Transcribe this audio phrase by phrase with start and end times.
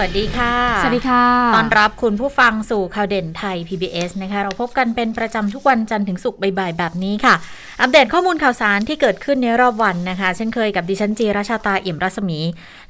[0.00, 1.24] วัสดีค่ะ สวัสดีค่ะ
[1.54, 7.34] ต้อนรับคุณผู้ฟังสู่ข่าวเด่นไทย PBS นะคะ เราพบกันเป็นประจำทุกวันจันทร์ถึงศุกร์บ่ายๆแบบนี้ค่ะ
[7.80, 12.40] อัปเดตข้อมูลข่าวสารที่เกิดขึ้นในรอบวันนะคะ เช่นเคยกับดิฉันจีราชาตาอิ่มรัศมี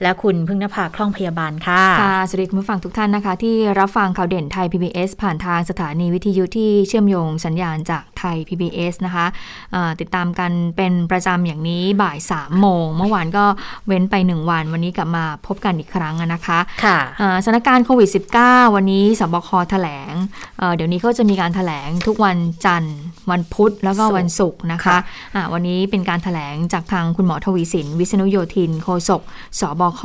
[0.03, 13.45] และคุณพึ่งนภาคล่องพยาบาลค่ะ ค่ะ สวัสดีคุณผู้ฟังทุกท่านนะคะ ที่รับฟังข่าวเด่นไทย PBS ผ่านทางสถานีวิทยุที่เชื่อมโยงสัญญาณจากไทย PBS นะคะะติดตามกันเป็นประจำอย่างนี้บ่าย3โมงเมื่อวานก็
[13.87, 16.98] เว้นไป 1 วัน วันนี้กลับมาพบกันอีกครั้งนะคะค่ะ
[17.45, 18.09] สถานการณ์โควิด
[18.43, 20.13] -19 วันนี้สบคแถลง
[20.59, 22.97] เเดี๋ยวนี้เขาจะมีการแถลงทุกวันจันทร์
[23.31, 29.23] วันพุธแล้วก็วันศุกร์นะคะะวันนี้เป็นการแถลงจากทางคุณหมอทวีสิน วิษณุโยธินโฆษก
[29.61, 30.03] สบค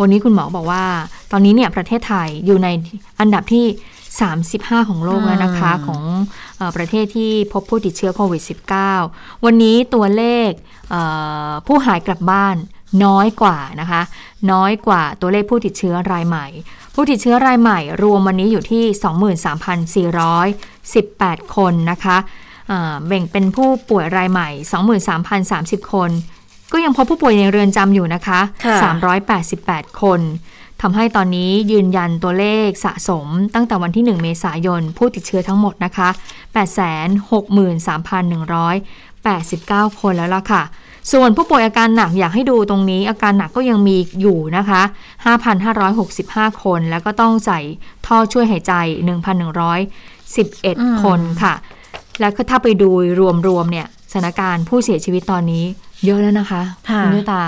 [0.00, 0.84] วันนี้คุณหมอบอกว่า
[1.32, 2.68] ตอนนี้เนี่ยประเทศไทยอยู่ใน
[3.20, 3.66] อันดับที่
[4.26, 6.02] 35 ของโลกแล้วนะคะ ของ
[6.60, 8.42] อประเทศที่พบผู้ติดเชื้อโควิด
[8.94, 10.50] -19 วันนี้ตัวเลข
[11.66, 12.56] ผู้หายกลับบ้าน
[13.04, 14.02] น้อยกว่านะคะ
[14.52, 16.46] น้อยกว่าตัวเลขผู้ติดเชื้อรายใหม่
[16.94, 18.84] ผู้ติดเชื้อรายใหม่ รวมวันนี้อยู่ที่
[20.02, 22.16] 23,418 คนนะคะ
[23.06, 24.48] แบ่งเป็นผู้ป่วยรายใหม่
[25.20, 26.10] 23,030 คน
[26.72, 28.78] ก็ยังพบผู้ป่วยในเรือนจำอยู่นะคะคะ
[29.34, 30.20] 388 คน
[30.82, 36.08] ทำให้ตอนนี้ยืนยันตัวเลขสะสมตั้งแต่วันที่ 1 เมษายน ผู้ติดเชื้อทั้งหมดนะคะ
[39.86, 40.62] 863,189 คนแล้วล่ะค่ะ
[41.12, 44.82] ส่วนผู้ป่วยอาการหนักอยากให้ดูตรงนี้ อาการหนักก็ยังมีอยู่นะคะ
[45.72, 47.60] 5,565 คน แล้วก็ต้องใส่
[48.06, 48.72] ท่อช่วยหายใจ
[49.66, 51.54] 1,111 คนค่ะ
[52.20, 52.90] แล้วถ้าไปดู
[53.48, 55.64] รวมๆเนี่ยสถานการณ์ผู้เสียชีวิตตอนนี้
[56.04, 56.62] เยอะแล้วนะคะ
[57.00, 57.42] คุณนุตา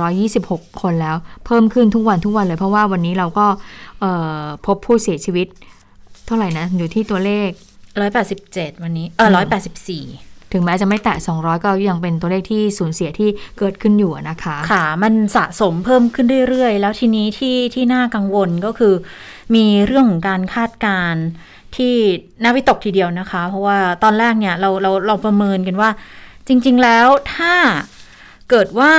[0.00, 3.46] 7,126 คนแล้ว เพิ่มขึ้นทุกวันทุกวันเลยเพราะว่าวันนี้เราก็
[4.66, 5.46] พบผู้เสียชีวิต
[6.26, 7.48] เท่าไหร่นะ อยู่ที่ตัวเลข
[8.16, 9.28] 187 วันนี้ เออ
[9.84, 13.28] 184 ถึงแม้จะไม่แตะ 200 ก็ยังเป็นตัวเลขที่สูญเสียที่
[13.58, 18.94] เกิดขึ้นอยู่นะคะ ค่ะ มันสะสมเพิ่มขึ้นเรื่อยๆ แล้วทีนี้ที่ที่น่ากังวลก็คือ
[19.54, 21.24] มีเรื่องของการคาดการณ์
[21.76, 21.94] ที่
[22.42, 25.90] น่าวิตกทีเดียวนะคะ เพราะว่าตอนแรกเนี่ยเราเราเราประเมินกันว่า
[26.48, 27.54] จริง ๆ แล้วถ้า
[28.50, 28.92] เกิดว่า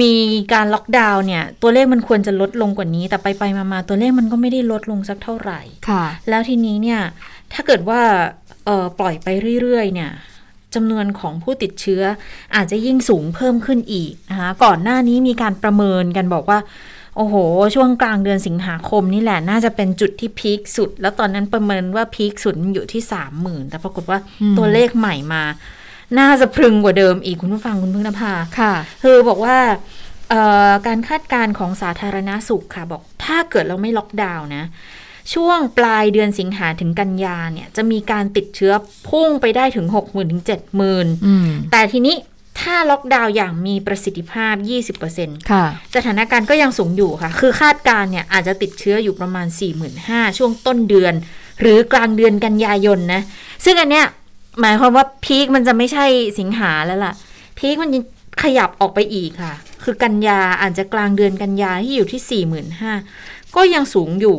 [0.00, 0.12] มี
[0.52, 7.00] การล็อกดาวน์เนี่ย ตัวเลขมันควรจะลดลงกว่านี้ แต่ไปไปมาๆตัวเลขมันก็ไม่ได้ลดลงสักเท่าไหร่ ค่ะ แล้วทีนี้เนี่ย
[7.52, 8.00] ถ้าเกิดว่า
[8.64, 9.28] เออปล่อยไป
[9.62, 10.10] เรื่อยๆ เนี่ย
[10.74, 12.02] จำนวนของผู้ติดเชื้อ
[12.56, 16.58] อาจจะยิ่งสูงเพิ่มขึ้นอีกนะคะก่อนหน้านี้มีการประเมินกันบอกว่า
[17.16, 17.34] โอ้โห
[17.74, 24.18] ช่วงกลางเดือนสิงหาคมนี่แหละ น่าจะเป็นจุดที่พีคสุด แล้วตอนนั้นประเมินว่าพีคสุดมันอยู่ที่สามหมื่นแต่ปรากฏว่า
[24.58, 25.42] ตัวเลขใหม่มา
[26.18, 29.56] น่าจะพึงกว่าเดิมอีกคุณผู้ฟังคุณพึ่งนภาค่ะ คือบอกว่า
[30.86, 34.64] การคาดการณ์ของสาธารณาสุขค่ะบอกถ้าเกิดเราไม่ล็อกดาวน์นะ
[35.34, 38.72] ช่วงปลายเดือนสิงหาถึงกันยาเนี่ยจะมีการติดเชื้อ
[39.08, 41.06] พุ่งไปได้ถึงหกหมื่นถึงเจ็ดหมื่น
[41.72, 42.16] แต่ทีนี้
[42.60, 44.54] ถ้าล็อกดาวน์อย่างมีประสิทธิภาพ
[45.02, 49.46] 20%ค่ะ สถานการณ์ก็ยังสูงอยู่ค่ะ คือคาดการเนี่ยอาจจะติดเชื้ออยู่ประมาณ
[49.92, 51.14] 45,000 ช่วงต้นเดือน
[51.60, 53.22] หรือกลางเดือนกันยายนนะ
[53.64, 54.06] ซึ่งอันเนี้ย
[54.60, 56.06] หมายความว่าพีคมันจะไม่ใช่
[56.38, 57.12] สิงหาแล้วล่ะ
[57.58, 57.90] พีคมัน
[58.42, 64.38] ขยับออกไปอีกค่ะ คือกันยาอาจจะกลางเดือนกันยาที่อยู่ที่ 45,000 ก็ยังสูงอยู่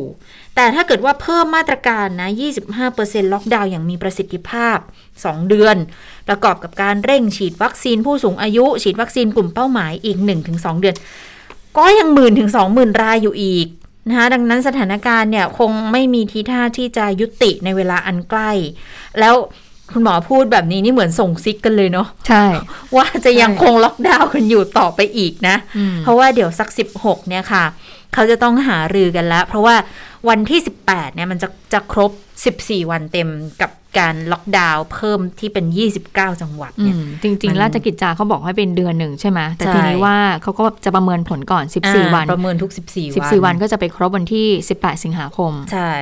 [0.60, 2.30] แต่ถ้าเกิดว่าเพิ่มมาตรการนะ
[2.80, 4.78] 25%ล็อกดาวน์อย่างมีประสิทธิภาพ
[5.14, 5.76] 2 เดือน
[6.28, 10.18] ประกอบกับการเร่งฉีดวัคซีนผู้สูงอายุ ฉีดวัคซีนกลุ่มเป้าหมายอีก
[10.50, 10.96] 1-2 เดือน
[11.78, 13.66] ก็ยังหมื่นถึงสองหมื่นรายอยู่อีก
[14.08, 18.50] นะคะดังนั้นสถานการณ์เนี่ยคงไม่มีทีท่าที่จะยุติในเวลาอันใกล้
[19.20, 19.34] แล้ว
[19.92, 22.44] คุณหมอพูดแบบนี้นี่เหมือนส่งซิกกันเลยเนาะใช่
[22.96, 25.56] ว่าจะยังคงล็อกดาวน์กันอยู่ต่อไปอีกนะ
[26.02, 27.64] เพราะว่าเดี๋ยวสัก 16 เนี่ยค่ะ
[28.14, 29.76] เขาจะต้องหารือกันแล้ว เพราะว่า
[30.28, 32.10] วันที่ 18เนี่ยมันจะจะครบ
[32.50, 33.28] 14 วันเต็ม
[33.62, 35.66] กับการล็อกดาวน์เพิ่มที่เป็น
[36.04, 44.46] 29 จังหวัดเนี่ยจริง ๆ ราชกิจจาเขาบอกให้เป็นเดือนหนึ่งใช่ไหมแต่ทีนี้ว่าเขาก็จะประเมินผลก่อน 14 วัน ประเมินทุก 14 วัน 14 วันก็จะไปครบวันที่
[44.78, 45.92] 18 สิงหาคม ใช่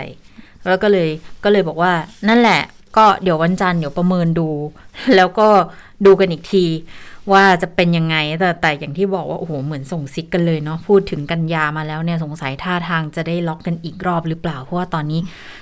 [0.68, 1.08] แล้วก็เลย
[1.44, 1.92] ก็เลยบอกว่า
[2.28, 2.62] นั่นแหละ
[2.96, 4.48] ก็เดี๋ยววันจันทร์เดี๋ยวประเมินดู
[5.16, 5.48] แล้วก็
[6.06, 6.64] ดูกันอีกที
[7.32, 15.20] ว่าจะเป็นยังไงแต่แต่อย่างที่บอกว่าโอ้โหเหมือนส่งซิกกันเลยเนาะพูดถึงกันยามาแล้วเนี่ยสงสัยท่าทางจะได้ล็อกกันอีกรอบหรือเปล่า เพราะว่าตอนนี้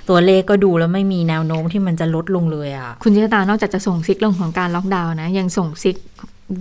[0.09, 5.97] ตัวเลขก็ดูแล้วไม่มีแนวโน้มที่มันจะลดลงเลยอะ่ะคุณจิตตานอกจากจะส่งซิกเรื่องของการล็อกดาวน์นะยังส่งซิก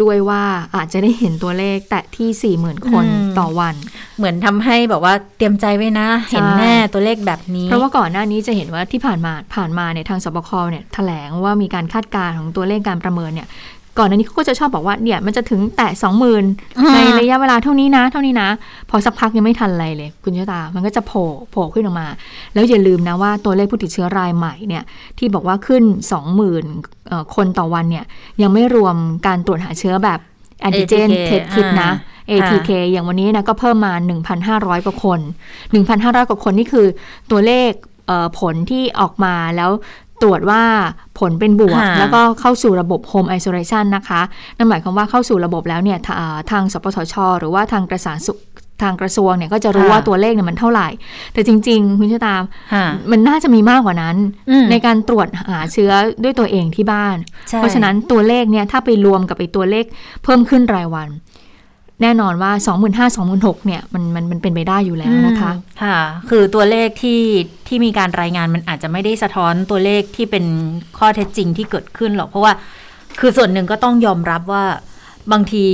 [0.03, 0.43] ด้วยว่า
[0.77, 3.05] อาจจะได้เห็นตัวเลขแตะที่สี่หมื่นคน
[3.39, 3.75] ต่อวัน
[4.19, 13.49] เหมือนทำให้แบบว่าเตรียมใจไว้นะ เห็นแน่ตัวเลขแบบนี้ เพราะว่าก่อนหน้านี้จะเห็นว่าที่ผ่านมาผ่านมาเนี่ยทางสบคเนี่ยแถลงว่ามีการคาดการณ์ของตัวเลขการประเมินเนี่ย
[13.99, 16.45] ก่อนหน้านี้เขาก็จะชอบบอกว่าเนี่ยมันจะถึงแตะสองหมื่น
[16.79, 18.49] อืมในระยะเวลาเท่านี้นะ เท่านี้นะ
[18.91, 22.09] พอสักพักยังไม่ทันอะไรเลย คุณเชษตา มันก็จะโผล่โผล่ขึ้นออกมา
[22.55, 24.85] แล้วอย่าลืมนะว่าตัวเลขผู้ติดเชื้อรายใหม่เนี่ย
[25.19, 25.83] ที่บอกว่าขึ้น
[26.45, 28.05] 20,000เอ่อคนต่อวันเนี่ย
[28.43, 28.97] ยังไม่รวม
[29.27, 30.19] การตรวจหาเชื้อแบบ
[30.61, 31.91] แอนติเจน ATK เทสคิดนะ
[32.31, 33.93] อ่า ATK อย่างวันนี้นะก็เพิ่มมา
[34.65, 35.21] 1,500 กว่าคน
[35.75, 36.87] 1,500 กว่าคนนี่คือ
[37.31, 37.71] ตัวเลข
[38.07, 39.71] เอ่อผลที่ออกมาแล้ว
[40.23, 40.63] ตรวจว่า
[41.19, 44.21] ผลเป็นบวกค่ะแล้วก็เข้าสู่ระบบ Home Isolation นะคะ
[44.57, 48.35] นั่นหมายความว่าเข้าสู่ระบบแล้วเนี่ยทาอ่าทางสปสช หรือว่าทางกระทรวงสุ
[48.83, 50.89] ทางกระทรวงเนี่ยก็จะรู้ค่ะว่าตัวเลขเนี่ยมันเท่าไหร่
[51.33, 52.43] แต่จริง ๆ คุณชะตาม
[52.75, 54.17] ค่ะมันน่าจะมีมากกว่านั้น
[54.51, 55.93] อืมในการตรวจหาเชื้อ
[56.23, 57.17] ด้วยตัวเองที่บ้าน
[57.49, 59.85] ใช่เพราะฉะนั้นตัวเลขเนี่ยถ้าไปรวมกับไอ้ตัวเลข
[60.25, 61.09] เพิ่มขึ้นรายวัน
[62.03, 62.53] แน่นอนว่า
[62.89, 65.99] 25,000 26,000เนี่ยมันมันมันเป็นไปได้อยู่แล้วนะคะอืมค่ะ
[66.31, 67.23] คือตัวเลขที่
[67.69, 70.45] ที่มีการรายงานมันอาจจะไม่ได้สะท้อนตัวเลขที่เป็น
[70.99, 72.53] ข้อเท็จจริงที่เกิดขึ้นหรอก เพราะว่า
[73.21, 74.65] คือส่วนหนึ่งก็ต้องยอมรับว่า
[75.33, 75.67] บางที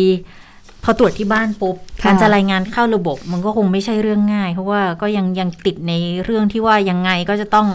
[0.84, 5.92] พอตรวจที่บ้านปุ๊บค่ะการจะรายงานเข้าระบบมันก็คงไม่ใช่เรื่องง่าย เพราะว่าก็ยังยังติดใน
[6.24, 7.68] เรื่องที่ว่ายังไงก็จะต้อง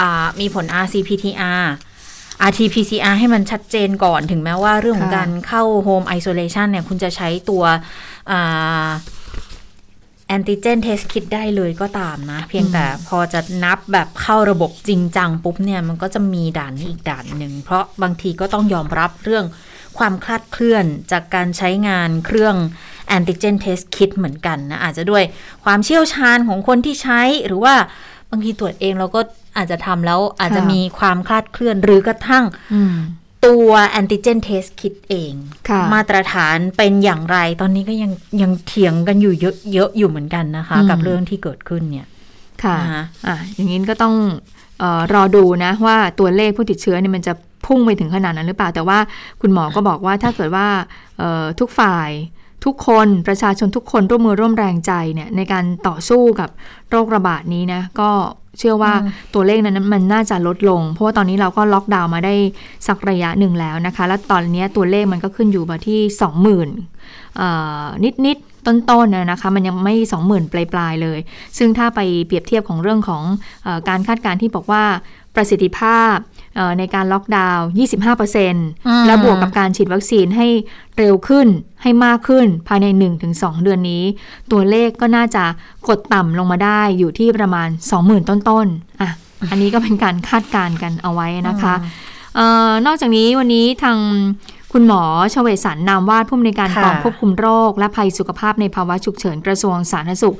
[0.00, 1.62] อามีผล RCPTR
[2.48, 7.62] RT-PCR ให้มันชัดเจนก่อนถึงแม้ว่าเรื่องของค่ะการเข้า Home Isolation เนี่ย คุณจะใช้ตัว
[8.30, 8.88] อ่า
[10.28, 19.44] antigen test kit ได้เลยก็ตามนะ เพียงแต่พอจะนับแบบเข้าระบบจริงจังปุ๊บเนี่ย มันก็จะมีด่านนี้อีกด่านหนึ่ง เพราะบางทีก็ต้องยอมรับเรื่อง
[19.98, 22.56] ความคลาดเคลื่อนจากการใช้งานเครื่อง
[23.08, 25.22] antigen test kit เหมือนกันนะ อาจจะด้วย
[25.64, 27.74] ความเชี่ยวชาญของคนที่ใช้หรือว่า
[28.30, 29.20] บางทีตรวจเองเราก็
[29.56, 32.44] อาจจะทำแล้วอาจจะค่ะมีความคลาดเคลื่อนหรือกระทั่ง
[32.74, 32.96] อืม
[33.46, 35.34] ตัวแอนติเจนเทสคิดเอง
[35.68, 38.12] ค่ะมาตรฐานเป็นอย่างไรตอนนี้ก็ยัง
[38.42, 42.06] ยังเถียงกันอยู่เยอะเยอะอยู่เหมือนกันนะคะอืมกับเรื่องที่เกิดขึ้นเนี่ย
[42.64, 44.14] ค่ะนะคะอะอย่างนี้ก็ต้อง
[44.78, 47.32] เออรอดูนะว่าตัวเลขผู้ติดเชื้อเนี่ยมันจะ
[47.66, 48.98] พุ่งไปถึงขนาดนั้นหรือเปล่า แต่ว่า
[49.40, 50.66] คุณหมอก็บอกว่าถ้าเกิดว่า
[51.18, 52.10] เอ่อทุกฝ่าย
[52.64, 56.50] ทุกคนประชาชนทุกคนร่วมมือร่วมแรงใจเนี่ยในการต่อสู้กับ
[56.90, 58.10] โรคระบาดนี้นะก็
[58.58, 62.34] เชื่อว่าอืมตัวเลขนั้นมันน่าจะลดลง เพราะว่าตอนนี้เราก็ล็อกดาวน์มาได้
[62.86, 66.00] สักระยะหนึ่งแล้วนะคะ แล้วตอนนี้ตัวเลขมันก็ขึ้นอยู่มาที่
[66.68, 67.48] 20,000เอ่
[67.82, 67.86] อ
[68.26, 69.94] นิดๆต้นๆนะนะคะ มันยังไม่
[70.28, 71.18] 20,000 ปลายๆเลย
[71.58, 73.22] ซึ่งถ้าไปเปรียบเทียบของเรื่องของ
[73.62, 74.84] เออการคาดการณ์ที่บอกว่า
[75.34, 76.31] ประสิทธิภาพเอ่อ
[76.78, 77.66] ในการล็อกดาวน์
[78.32, 80.46] 25%แล้วบวกกับการฉีดวัคซีนให้
[80.98, 81.48] เร็วขึ้น
[81.82, 82.86] ให้มากขึ้นภายใน
[83.26, 84.04] 1-2 เดือนนี้
[84.52, 85.44] ตัวเลขก็น่าจะ
[85.88, 87.68] กดต่ำลงมาได้อยู่ที่ประมาณ
[88.00, 89.10] 20,000 ต้นๆอะ
[89.50, 91.74] อันนี้ก็เป็นการคาดการณ์กันเอาไว้นะคะ
[92.36, 93.98] เออนอกจากนี้วันนี้ทาง
[94.72, 95.02] คุณหมอ
[95.34, 100.36] เฉวตสรร นามวาทผู้อำนวยการค่ะกองควบคุมโรค และภัยสุขภาพในภาวะฉุกเฉินกระทรวงสาธารณสุข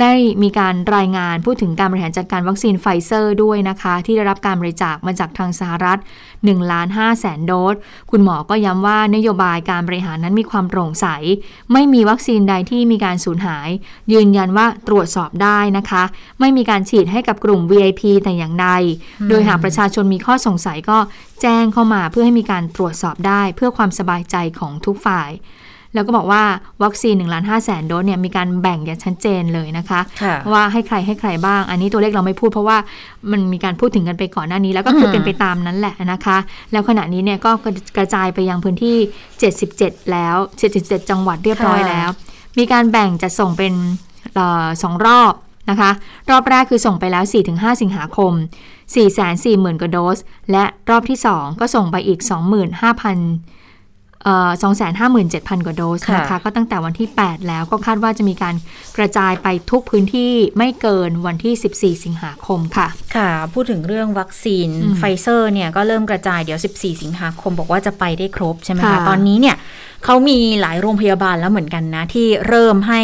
[0.00, 0.12] ได้
[0.42, 5.98] มีการรายงานพูดถึงการบริหารจัดการวัคซีนไฟเซอร์ด้วยนะคะ ที่ได้รับการบริจาคมาจากทางสหรัฐ
[6.34, 7.76] 1ล้าน5แสนโดส
[8.10, 11.06] คุณหมอก็ย้ำว่านโยบายการบริหารนั้นมีความโปร่งใส
[11.72, 13.68] ไม่มีวัคซีนใดที่มีการสูญหาย
[14.12, 16.02] ยืนยันว่าตรวจสอบได้นะคะ
[16.40, 18.68] ไม่มีการฉีดให้กับกลุ่ม VIP แต่อย่างใด
[19.28, 20.98] โดยหากประชาชนมีข้อสงสัยก็
[21.42, 25.30] แจ้งเข้ามาเพื่อให้มีการตรวจสอบได้ เพื่อความสบายใจของทุกฝ่าย
[25.96, 26.42] แล้วก็บอกว่า
[26.82, 32.78] วัคซีน1ล้าน5แสนโดสเนี่ยมีการแบ่งอย่างชัดเจนเลยนะคะค่ะว่าให้ใครให้ใครบ้าง อันนี้ตัวเลขเราไม่พูดเพราะว่า
[33.30, 36.36] มันมีการพูดถึงกันไปก่อนหน้านี้ แล้วก็คือเป็นไปตามนั้นแหละนะคะ
[36.72, 37.50] แล้วขณะนี้เนี่ยก็
[37.96, 38.96] กระจายไปยังพื้นที่
[39.54, 40.36] 77 แล้ว
[40.72, 42.10] 77จังหวัดเรียบร้อยค่ะแล้ว
[42.58, 43.74] มีการแบ่งจัดส่งเป็น
[44.34, 45.32] เอ่อสองรอบ
[45.70, 45.90] นะคะ
[46.30, 48.32] รอบแรกคือส่งไปแล้ว 4-5 สิงหาคม
[49.06, 50.18] 440,000 กว่าโดส
[50.52, 53.20] และรอบที่ 2 ก็ส่งไปอีก 25,000เอ่อ
[54.26, 58.54] 257,000 กว่าโดสนะคะค่ะก็ตั้งแต่วันที่ 8 แล้วก็คาดว่าจะมีการ
[58.96, 69.56] กระจายไปทุกพื้นที่ไม่เกินวันที่ 14 สิงหาคมค่ะ ค่ะ พูดถึงเรื่องวัคซีนอืมไฟเซอร์เนี่ยก็เริ่มกระจายเดี๋ยว 14 สิงหาคมบอกว่าจะไปได้ครบใช่ไหมคะค่ะตอนนี้เนี่ย
[70.04, 73.02] เขามีหลายโรงพยาบาลแล้วเหมือนกันนะ ที่เริ่มให้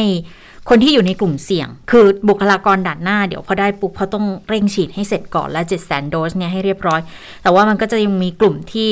[0.69, 7.01] คนที่อยู่ในกลุ่มเสี่ยง คือบุคลากรด่านหน้าเดี๋ยวพอได้ปุ๊บเขาต้องเร่งฉีดให้เสร็จก่อนและ7 0 0 0 0 0โดสเนี่ยให้เรียบร้อย
[7.43, 8.91] แต่ว่ามันก็จะยังมีกลุ่มที่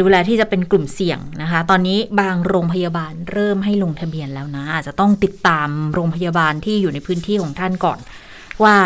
[0.00, 7.98] ดูแลที่จะเป็นกลุ่มเสี่ยงนะคะ ตอนนี้บางโรงพยาบาลเริ่มให้ลงทะเบียนแล้วนะ อาจจะต้องติดตามโรงพยาบาลที่อยู่ในพื้นที่ของท่านก่อน
[8.62, 8.76] ว่า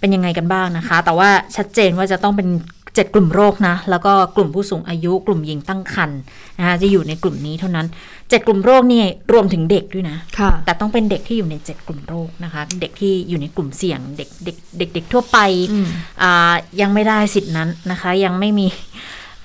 [0.00, 2.48] เป็นยังไงกันบ้างนะคะ แต่ว่าชัดเจนว่าจะต้องเป็น
[2.96, 6.20] เจ็ดกลุ่มโรคนะ แล้วก็กลุ่มผู้สูงอายุ กลุ่มหญิงตั้งครรภ์
[6.58, 7.86] นะคะจะอยู่ในกลุ่มนี้เท่านั้น
[8.30, 15.38] เจ็ดกลุ่มโรคนี่รวมถึงเด็กด้วยนะค่ะแต่ต้องเป็นเด็กที่อยู่ในเจ็ดกลุ่มโรคนะคะ เด็กที่อยู่ในกลุ่มเสี่ยง เด็กเด็กเด็กเด็กทั่วไป
[15.72, 15.86] อืม
[16.22, 18.66] อ่ายังไม่ได้สิทธินั้นนะคะ ยังไม่มี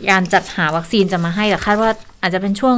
[0.09, 1.91] การจัดหาวัคซีนจะมาให้แต่คาดว่า
[2.21, 2.77] อาจจะเป็นช่วง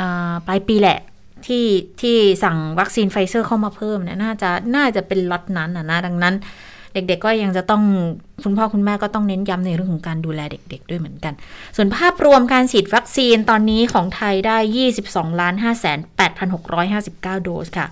[0.00, 0.98] อ่าปลายปีแหละ
[1.46, 1.64] ที่
[2.00, 6.34] ที่สั่งวัคซีนไฟเซอร์เข้ามาเพิ่มเนี่ยน่าจะน่าจะเป็นล็อตนั้นนะนะดังนั้น
[6.96, 7.82] เด็ก ๆ ก็ยังจะต้อง
[8.44, 11.34] คุณพ่อคุณแม่ก็ต้องเน้นย้ำในเรื่องของการดูแลเด็ก ๆ ด้วยเหมือนกัน
[11.76, 14.58] ส่วนภาพรวมการฉีดวัคซีนตอนนี้ของไทยได้
[14.98, 15.64] 22ล้าน5
[16.18, 17.86] 8 6 5 9 โดสค่ะ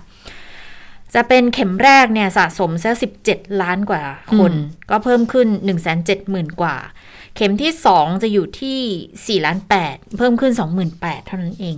[1.13, 2.91] จะเป็นเข็มแรกเนี่ยสะสมซะ
[3.25, 4.03] 17 ล้านกว่า
[4.37, 4.53] คน
[4.89, 6.75] ก็เพิ่มขึ้น 1 7 0 0 0 0 กว่า
[7.35, 10.53] เข็มที่ 2 จะอยู่ที่4ล้าน8เพิ่มขึ้น
[10.89, 11.75] 28,000 เท่านั้นเอง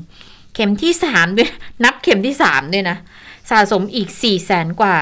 [0.55, 1.49] เข็มที่3ด้วย
[1.83, 2.97] นับเข็มที่3ด้วยนะ
[3.51, 4.97] สะสมอีก4 0 0แสนกว่า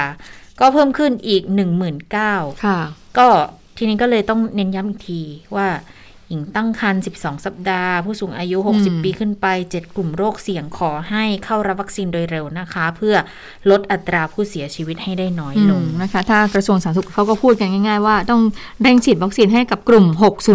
[0.60, 1.42] ก็เพิ่มขึ้นอีก
[1.82, 2.16] 19,000
[2.64, 2.80] ค่ะ
[3.18, 3.26] ก็
[3.76, 5.20] ทีนี้ก็เลยต้องเน้นย้ำอีกที
[5.56, 5.68] ว่า
[6.30, 13.14] หญิงตั้งครรภ์12 สัปดาห์ ผู้สูงอายุอืม60 ปีขึ้นไป 7 กลุ่มโรคเสี่ยงขอให้เข้ารับวัคซีนโดยเร็วนะคะ เพื่อ
[13.70, 18.42] ลดอัตราผู้เสียชีวิตให้ได้น้อยอืลมงนะคะ ถ้ากระทรวงสาธารณสุขเขาก็พูดกันง่าย ๆ ว่าต้อง
[18.82, 20.06] เร่งฉีดวัคซีนให้กับกลุ่ม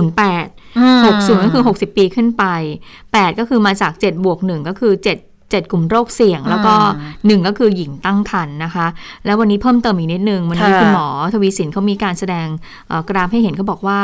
[0.07, 2.45] 608 60 ก็คือ 60 ปีขึ้นไป
[2.91, 6.73] 8 ก็คือมาจาก 7 บวก 1 ก็คือ 7 7 กลุ่มโรคเสี่ยง แล้วก็
[7.11, 8.87] 1 ก็คือหญิงตั้งครรภ์นะคะ
[9.25, 12.47] แล้ววันนี้เพิ่มเติมอีกนิดนึง วันนี้ค่ะคุณหมอทวีสินเขามีการแสดง
[12.87, 13.99] เอ่อกราฟให้เห็นเขาบอกว่า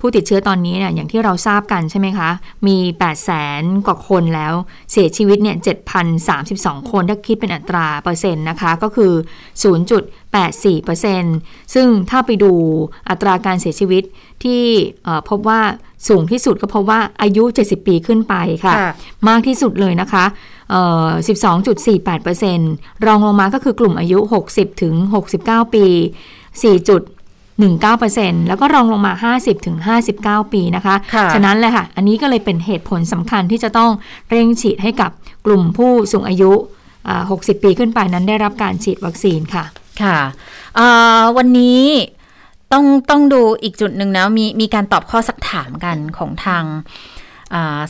[0.00, 2.30] ผู้ติดเชื้อตอนนี้เนี่ยอย่างที่เราทราบกันใช่ไหมคะ
[2.66, 3.30] มี8 0 0แส
[3.60, 4.54] นกว่าคนแล้ว
[4.92, 5.56] เสียชีวิตเนี่ย
[6.22, 9.12] 7,032 คนถ้าคิดเป็นอัตราเปอร์เซ็นต์นะคะ ก็คือ
[10.42, 12.52] 0.84%ซึ่งถ้าไปดู
[13.08, 14.02] อัตราการเสียชีวิต
[14.44, 14.62] ที่
[15.04, 15.60] เอ่อพบว่า
[16.08, 18.92] สูงที่สุดก็พบว่าอายุ 70 ปีขึ้นไปค่ะค่ะ
[19.28, 20.24] มากที่สุดเลยนะคะ
[20.70, 21.08] เอ่อ
[22.30, 24.18] 12.48%รองลงมาก็คือกลุ่มอายุ
[24.50, 24.94] 60 ถึง
[25.34, 25.86] 69 ปี
[27.68, 29.76] 4.19%แล้วก็รองลงมา 50ถึง
[30.16, 33.90] 59 ปีนะคะค่ะฉะนั้นแหละค่ะ อันนี้ก็เลยเป็นเหตุผลสำคัญที่จะต้อง
[34.30, 35.10] เร่งฉีดให้กับ
[35.46, 36.52] กลุ่มผู้สูงอายุ
[37.08, 39.64] อ่า60 ปีขึ้นไปนั้นได้รับการฉีดวัคซีนค่ะ
[40.02, 40.18] ค่ะ
[40.76, 40.86] เอ่
[41.20, 41.82] อวันนี้
[42.72, 47.19] ต้องต้องดูอีกจุดหนึ่งนะมีมีการตอบข้อสักถามกันของทางอ่า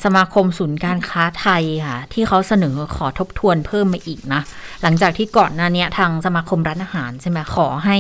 [0.04, 4.42] สมาคมศูนย์การค้าไทยค่ะ ที่เขาเสนอขอทบทวนเพิ่มมาอีกนะ
[4.82, 7.96] หลังจากที่ก่อนหน้าเนี้ยทางสมาคมร้านอาหารใช่ไหมขอให้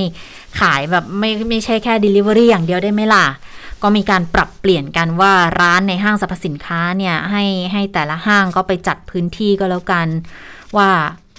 [0.60, 3.26] ขายแบบไม่ไม่ใช่แค่ Delivery อย่างเดียวได้ไหมล่ะ
[3.82, 10.06] ก็มีการปรับเปลี่ยนกันว่าร้านในห้างสรรพสินค้าเนี่ยให้ให้แต่ละห้างก็ไปจัดพื้นที่ก็แล้วกัน
[10.76, 10.90] ว่า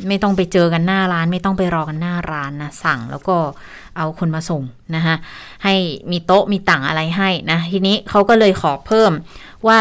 [0.07, 3.35] ไม่ต้องไปเจอกันหน้าร้าน ไม่ต้องไปรอกันหน้าร้านนะ สั่งแล้วก็
[3.97, 4.63] เอาคนมาส่ง
[4.95, 5.15] นะคะ
[5.63, 5.75] ให้
[6.11, 9.11] มีโต๊ะมีต่างอะไรให้นะ ทีนี้เขาก็เลยขอเพิ่ม
[9.67, 9.79] ว่า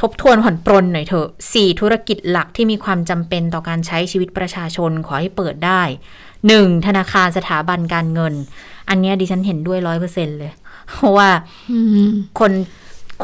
[0.00, 5.82] ทบทวนผ่อนปรนหน่อยเถอะสี่ธุรกิจหลักที่มีความจำเป็นต่อการใช้ชีวิตประชาชนขอให้เปิดได้
[6.46, 8.34] หนึ่งธนาคารสถาบันการเงิน
[8.88, 10.52] อันเนี้ยดิฉันเห็นด้วยร้อยเปอร์เซ็นเลย
[10.94, 11.28] เพราะว่า
[12.40, 12.52] คน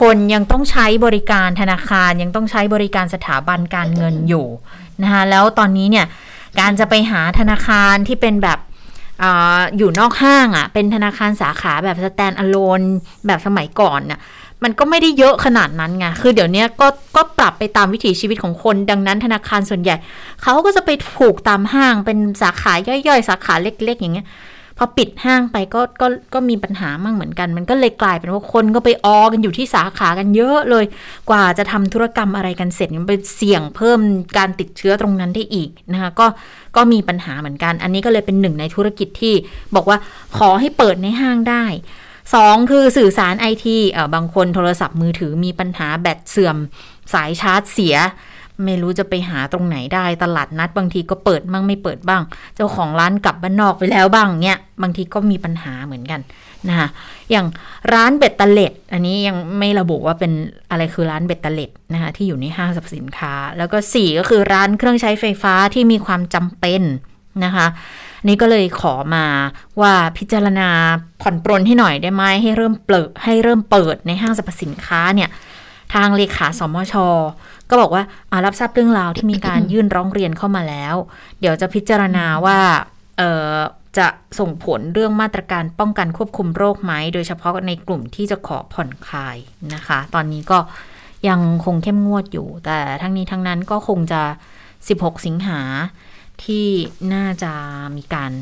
[0.01, 4.47] คนยังต้องใช้บริการธนาคารยังต้องใช้บริการสถาบันการเงินอยู่
[5.03, 6.07] นะคะแล้วตอนนี้เนี่ย
[6.59, 8.59] การจะไปหาธนาคารที่เป็นแบบ
[9.79, 12.81] อยู่นอกห้างอะ่ะ เป็นธนาคารสาขาแบบสแตนอะโลน
[13.27, 14.21] แบบสมัยก่อนน่ะ
[14.65, 19.97] มันก็ไม่ได้เยอะขนาดนั้นไง คือเดี๋ยวนี้ก็ก็ปรับไปตามวิถีชีวิตของคน ดังนั้นธนาคารส่วนใหญ่
[20.43, 22.73] เขาก็จะไปผูกตามห้างเป็นสาขา
[23.09, 24.27] ย่อยๆ สาขาเล็ก ๆ อย่างเงี้ย
[24.79, 30.85] พอปิดห้างไปก็ก็ก็มีปัญหามั่งเหมือนกัน มันก็เลยกลายเป็นว่าคนก็ไปออกันอยู่ที่สาขากันเยอะเลย
[31.31, 34.01] กว่าจะทำธุรกรรมอะไรกันเสร็จมันไปเสี่ยงเพิ่ม
[34.39, 36.27] การติดเชื้อตรงนั้นได้อีกนะคะก็
[36.77, 39.35] ก็มีปัญหาเหมือนกัน อันนี้ก็เลยเป็นหนึ่งในธุรกิจที่
[39.75, 39.99] บอกว่า
[40.39, 41.65] ขอให้เปิดในห้างได้
[42.35, 46.57] สองคือสื่อสารไอทีเอ่อบางคนโทรศัพท์มือถือมีปัญหาแบตเสื่อม
[47.15, 47.97] สายชาร์จเสีย
[48.65, 52.23] ไม่รู้จะไปหาตรงไหนได้ตลาดนัด บางทีก็เปิดบ้างไม่เปิดบ้าง
[52.57, 56.21] เจ้าของร้านกลับบ้านนอกไปแล้วบ้างเนี่ยบางทีก็มีปัญหาเหมือนกัน
[56.69, 56.89] นะคะ
[57.31, 57.47] อย่าง
[57.95, 60.33] ร้านเบ็ดเตล็ดอันนี้ยังไม่ระบุว่าเป็น
[60.71, 66.83] อะไรคือร้านเบ็ดเตล็ดนะคะที่อยู่ในห้างสรรพสินค้า แล้วก็สี่ก็คือร้านเครื่องใช้ไฟฟ้าที่มีความจำเป็น
[67.45, 67.67] นะคะ
[68.29, 69.27] นี่ก็เลยขอมา
[69.81, 70.69] ว่าพิจารณา
[71.23, 75.31] ผ่อนปรนให้หน่อยได้ไหมให้เริ่มเปิดให้เริ่มเปิดในห้างสรรพสินค้าเนี่ย
[75.95, 76.95] ทางเลขาสมช
[77.71, 80.95] ก็บอกว่าอารับทราบเรื่องราวที่มีการยื่นร้องเรียนเข้ามาแล้ว
[81.41, 82.59] เดี๋ยวจะพิจารณาว่า
[83.99, 84.09] จะ
[84.39, 89.37] ส่งผลเรื่องมาตรการป้องกันควบคุมโรคไหม โดยเฉพาะในกลุ่มที่จะขอผ่อนคลาย
[89.75, 90.59] นะคะ ตอนนี้ก็
[91.29, 94.23] ยังคงเข้มงวดอยู่ แต่ทั้งนี้ทั้งนั้นก็คงจะ
[94.75, 95.61] 16 สิงหา
[96.45, 96.67] ที่
[97.15, 97.53] น่าจะ
[97.97, 98.33] มีการ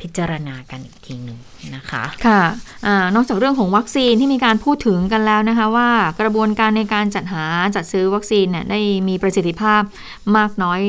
[0.00, 1.38] พิจารณากันอีกทีหนึ่ง
[1.76, 2.42] นะคะค่ะ
[2.86, 5.88] อนอกจากเรื่องของวัคซีนที่มีการพูดถึงกันแล้วนะคะว่า
[6.20, 9.82] กระบวนการในการจัดหาจัดซื้อวัคซีนเนี่ยได้มีประสิทธิภาพ
[10.36, 10.82] มากน้อย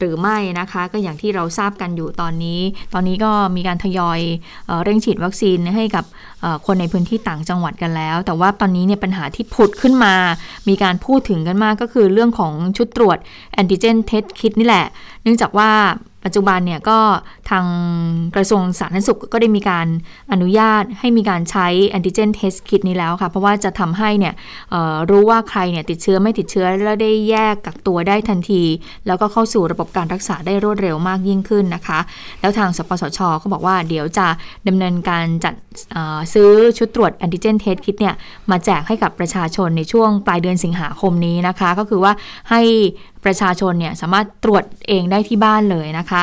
[0.00, 2.60] หรือไม่นะคะก็อย่างที่เราทราบกันอยู่ตอนนี้
[2.94, 4.20] ตอนนี้ก็มีการทยอย
[4.66, 6.04] เอเร่งฉีดวัคซีนให้กับ
[6.66, 10.14] คนในพื้นที่ต่างจังหวัดกันแล้ว แต่ว่าตอนนี้เนี่ยปัญหาที่ผุดขึ้นมา
[10.68, 13.18] มีการพูดถึงกันมากก็คือเรื่องของชุดตรวจ
[13.52, 14.86] แอนติเจนเทสคิดนี่แหละ
[15.22, 15.70] เนื่องจากว่า
[16.26, 16.98] ปัจจุบันเนี่ยก็
[17.50, 17.66] ทาง
[18.34, 19.86] กระทรวงสาธารณสุขก็ได้มีการ
[20.32, 24.34] อนุญาตให้มีการใช้ antigen test kit นี้แล้วค่ะ เพราะว่าจะทำให้เนี่ย
[25.10, 28.62] รู้ว่าใครเนี่ยติดเชื้อไม่ติดเชื้อแล้วได้แยกกักตัวได้ทันที
[29.06, 31.98] แล้วก็เข้าสู่ระบบการรักษาได้รวดเร็วมากยิ่งขึ้นนะคะ
[32.40, 34.26] แล้วทางสปสชก็บอกว่าเดี๋ยวจะ
[34.68, 35.54] ดำเนินการจัด
[36.34, 38.14] ซื้อชุดตรวจ antigen test kit เนี่ย
[38.50, 42.12] มาแจกให้กับประชาชนในช่วงปลายเดือนสิงหาคมนี้นะคะ ก็คือว่า
[42.50, 42.62] ให้
[43.26, 46.22] ประชาชนเนี่ยสามารถตรวจเองได้ที่บ้านเลยนะคะ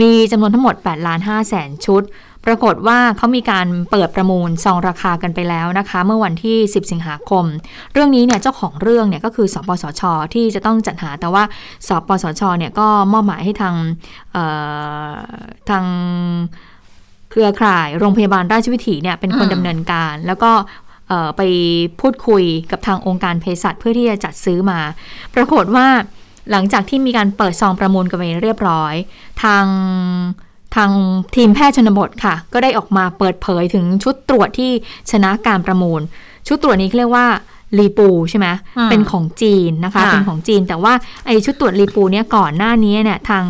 [0.00, 2.02] มีจำนวนทั้งหมด8ล้าน5แสนชุด
[2.46, 7.44] ปรากฏว่าเขามีการเปิดประมูลซองราคากันไปแล้วนะคะ เมื่อวันที่ 10 สิงหาคม
[7.92, 10.02] เรื่องนี้เนี่ยเจ้าของเรื่องเนี่ยก็คือสปสช
[10.34, 11.44] ที่จะต้องจัดหาแต่ว่า
[11.88, 13.74] สปสชเนี่ยก็มอบหมายให้ทาง
[15.70, 15.84] ทาง
[17.30, 20.52] เครือข่ายโรงพยาบาลราชวิถีเนี่ยเป็นคนดำเนินการ แล้วก็
[21.36, 21.42] ไป
[22.00, 24.80] พูดคุยกับทางองค์การเภสัชเพื่อที่จะจัดซื้อมา
[25.34, 25.86] ปรากฏว่า
[26.50, 28.94] หลังจากที่มีการเปิดซองประมูลกันไปเรียบร้อย
[29.42, 29.64] ทาง
[30.76, 30.90] ทาง
[31.36, 34.70] ทีมแพทย์ชนบทค่ะ ก็ได้ออกมาเปิดเผยถึงชุดตรวจที่
[35.10, 36.00] ชนะการประมูล
[36.48, 37.26] ชุดตรวจนี้เรียกว่า
[37.78, 38.46] รีปูใช่ไหม
[38.90, 40.92] เป็นของจีนนะคะ เป็นของจีน แต่ว่า
[41.26, 43.44] ไอชุดตรวจรีปูเนี่ยก่อนหน้านี้เนี่ยทาง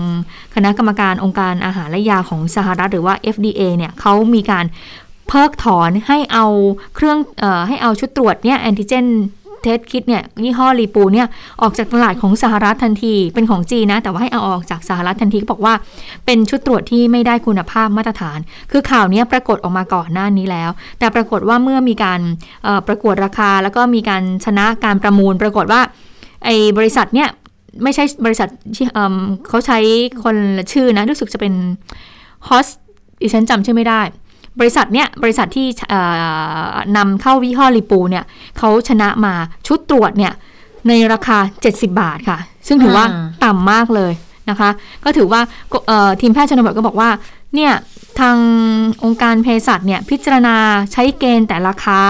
[0.54, 4.64] คณะกรรมการองค์การอาหารและยาของสหรัฐหรือว่า FDA เนี่ยเขามีการ
[5.28, 6.46] เพิกถอนให้เอา
[6.94, 9.06] เครื่องออให้เอาชุดตรวจเนี่ยแอนติเจน
[9.62, 11.28] เทสคิดเนี่ยยี่ห้อรีปูเนี่ย
[11.62, 15.74] ออกจากตลาดของสหรัฐทันทีเป็นของจีนนะ แต่ว่าให้เอาออกจากสหรัฐทันทีก็บอกว่า
[16.26, 18.38] เป็นชุดตรวจที่ไม่ได้คุณภาพมาตรฐาน
[18.70, 22.20] คือข่าวนี้ปรากฏออกมาก่อนหน้านี้แล้ว แต่ปรากฏว่าเมื่อมีการ
[22.86, 25.80] ประกวดราคา แล้วก็มีการชนะการประมูล ปรากฏว่า
[26.44, 27.28] ไอ้บริษัทเนี่ย
[27.82, 28.48] ไม่ใช่บริษัท
[29.48, 29.78] เขาใช้
[30.24, 30.36] คน
[30.72, 31.54] ชื่อนะรู้สึกจะเป็น
[32.48, 32.66] ฮอส
[33.22, 34.02] ดิฉันจำชื่อไม่ได้
[34.60, 35.66] บริษัทเนี้ยบริษัทที่
[36.96, 38.24] นำเข้าวิห้อรีปูเนี่ย
[38.58, 39.34] เขาชนะมา
[39.66, 40.32] ชุดตรวจเนี่ย
[40.88, 43.04] ในราคา 70 บาทค่ะ ซึ่งถือว่า
[43.44, 44.12] ต่ำมากเลย
[44.50, 44.70] นะคะ
[45.04, 45.40] ก็ถือว่า
[46.20, 47.10] ทีมแพทย์ชนบทก็บอกว่า
[47.54, 47.72] เนี่ย
[48.20, 48.36] ทาง
[49.04, 50.56] องค์การเภสัชเนี่ยพิจารณา
[50.92, 52.00] ใช้เกณฑ์แต่ราคา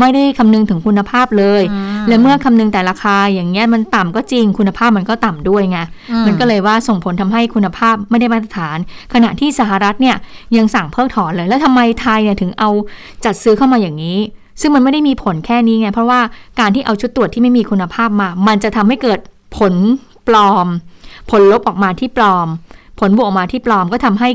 [0.00, 1.62] ไม่ได้คำนึงถึงคุณภาพเลย
[2.08, 5.78] และเมื่อคำนึงแต่ราคาอย่างเงี้ยมันต่ำก็จริง คุณภาพมันก็ต่ำด้วยไง
[6.26, 8.78] มันก็เลยว่าส่งผลทำให้คุณภาพไม่ได้มาตรฐาน
[9.14, 10.16] ขณะที่สหรัฐเนี่ย
[10.56, 12.70] ยังสั่งเพิกถอนเลย แล้วทำไมไทยเนี่ยถึงเอา
[13.24, 14.18] จัดซื้อเข้ามาอย่างนี้
[14.60, 16.20] ซึ่งมันไม่ได้มีผลแค่นี้ไง เพราะว่า
[16.60, 19.20] การที่เอาชุดตรวจที่ไม่มีคุณภาพมา มันจะทำให้เกิด
[19.56, 19.74] ผล
[20.28, 20.66] ปลอม
[21.30, 22.48] ผลลบออกมาที่ปลอม
[23.00, 24.28] ผลบวกออกมาที่ปลอมก็ทำให้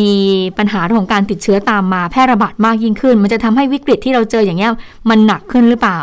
[0.00, 0.12] มี
[0.58, 4.72] ปัญหาของการติดเชื้อตามมาแพร่ระบาดมากยิ่งขึ้น มันจะทำให้วิกฤตที่เราเจออย่างเงี้ย
[5.10, 5.98] มันหนักขึ้นหรือเปล่า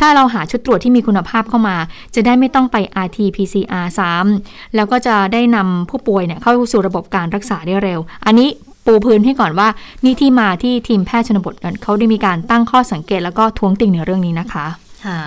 [0.00, 1.76] ถ้าเราหาชุดตรวจที่มีคุณภาพเข้ามา
[2.14, 8.48] จะได้ไม่ต้องไป RT-PCR ซ้ำแล้วก็จะได้นำผู้ป่วยเนี่ยเข้าสู่ระบบการรักษาได้เร็ว อันนี้
[8.86, 9.68] ปูพื้นให้ก่อนว่า
[10.04, 14.66] นี่ที่มาที่ทีมแพทย์ชนบทเขาได้มีการตั้งข้อสังเกตแล้วก็ท้วงติงในเรื่องนี้นะคะ
[15.06, 15.20] ค่ะ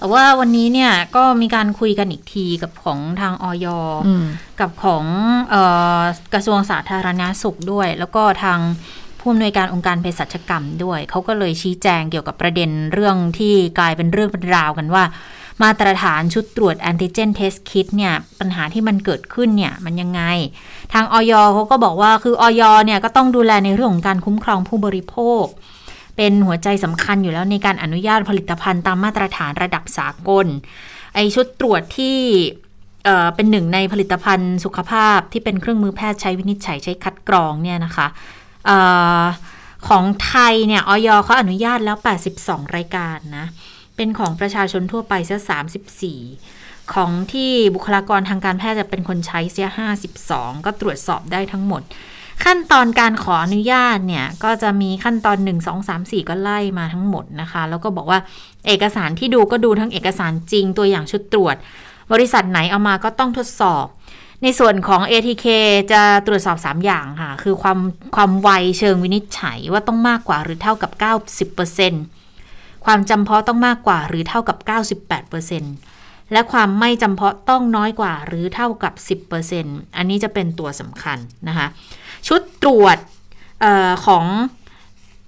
[0.00, 3.66] แต่ว่าวันนี้เนี่ยก็มีการคุยกันอีกทีกับของทางออย
[4.60, 5.04] กับของ
[5.52, 5.56] อ
[5.96, 5.98] อ
[6.34, 8.58] กระทรวงสาธารณาสุขด้วย แล้วก็ทาง
[9.18, 15.04] ผู้อำนวยการองค์การเภสัชกรรมด้วย เขาก็เลยชี้แจงเกี่ยวกับประเด็นเรื่องที่กลายเป็นเรื่องเป็นราวกันว่า
[15.62, 20.22] มาตรฐานชุดตรวจแอนติเจนเทสคิดเนี่ยปัญหาที่มันเกิดขึ้นเนี่ยมันยังไง
[20.92, 25.44] ทางออยเขาก็บอกว่าคือออยเนี่ยก็ต้องดูแลในเรื่องของการคุ้มครองผู้บริโภค
[26.16, 30.46] เป็นหัวใจสำคัญอยู่แล้วในการอนุญาตผลิตภัณฑ์ตามมาตรฐานระดับสากล
[31.14, 32.18] ไอชุดตรวจที่
[33.34, 38.06] เป็นหนึ่งในผลิตภัณฑ์สุขภาพที่เป็นเครื่องมือแพทย์ใช้วินิจฉัยใช้คัดกรองเนี่ยนะคะ
[38.68, 38.70] อ
[39.22, 39.24] อ
[39.88, 41.96] ของไทยเนี่ยออยเขาอนุญาตแล้ว
[42.36, 43.46] 82 รายการนะ
[43.96, 45.40] เป็นของประชาชนทั่วไปเสีย
[46.36, 49.68] 34 ของที่บุคลากรทางการแพทย์จะเป็นคนใช้เสีย
[50.16, 51.82] 52 ก็ตรวจสอบได้ทั้งหมด
[52.44, 58.18] ขั้นตอนการขออนุญาตเนี่ย ก็จะมีขั้นตอน 1 2 3 4 ก็ไล่มาทั้งหมดนะคะ แล้วก็บอกว่า
[58.66, 61.56] เอกสารที่ดูก็ดูทั้งเอกสารจริงตัวอย่างชุดตรวจ
[62.12, 63.86] บริษัทไหนเอามาก็ต้องทดสอบ
[64.42, 65.46] ในส่วนของ ATK
[65.92, 67.78] จะตรวจสอบ 3 อย่างค่ะ คือความ
[68.16, 70.90] ความไวเชิงวินิจฉัยว่าต้องมากกว่าหรือเท่ากับ
[72.08, 74.56] 90%ความจำเพาะต้องมากกว่าหรือเท่ากับ
[75.30, 75.89] 98%
[76.32, 78.94] และความไม่จำเพาะต้องน้อยกว่าหรือเท่ากับ
[79.40, 81.66] 10%อันนี้จะเป็นตัวสำคัญนะคะ
[82.28, 82.98] ชุดตรวจ
[83.64, 84.24] ของ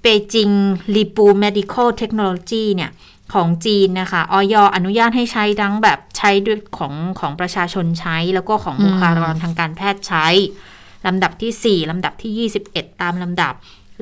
[0.01, 0.51] Beijing
[0.95, 2.91] Lepu Medical Technology เนี่ย
[3.35, 10.27] ของจีนนะคะอย.อนุญาตให้ใช้ทั้งแบบใช้ด้วยของของประชาชนใช้ แล้วก็ของบุคลากรทางการแพทย์ใช้
[11.07, 13.55] ลำดับที่ 4 ลำดับที่ 21 ตามลำดับ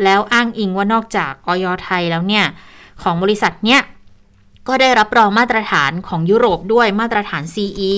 [0.05, 2.45] แล้วอ้างอิงว่านอกจากออยไทยแล้วเนี่ย
[3.03, 3.81] ของบริษัทเนี้ย
[4.69, 7.93] ก็ได้รับรองมาตรฐานของยุโรปด้วยมาตรฐาน CE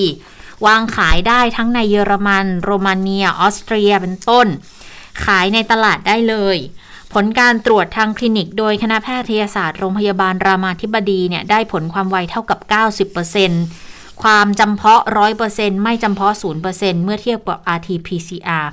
[0.67, 4.47] วางขายได้ทั้งในเยอรมัน โรมาเนีย ออสเตรียเป็นต้น
[5.25, 6.57] ขายในตลาดได้เลย
[7.13, 15.01] ผลการตรวจทางคลินิกโดยคณะแพทยศาสตร์โรงพยาบาลรามาธิบดีเนี่ยได้ผลความไวเท่ากับ 90%คความจำเพาะ
[15.43, 16.33] 100%ไม่จำเพาะ
[16.69, 18.67] 0%เมื่อเทียบกับ RT-PCR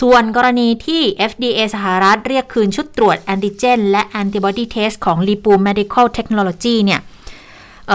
[0.00, 7.00] ส่วนกรณีที่ FDA สหรัฐเรียกคืนชุดตรวจแอนติเจนและแอนติบอดีเทสของ l i p u Medical Technology เนี่ย
[7.88, 7.90] เ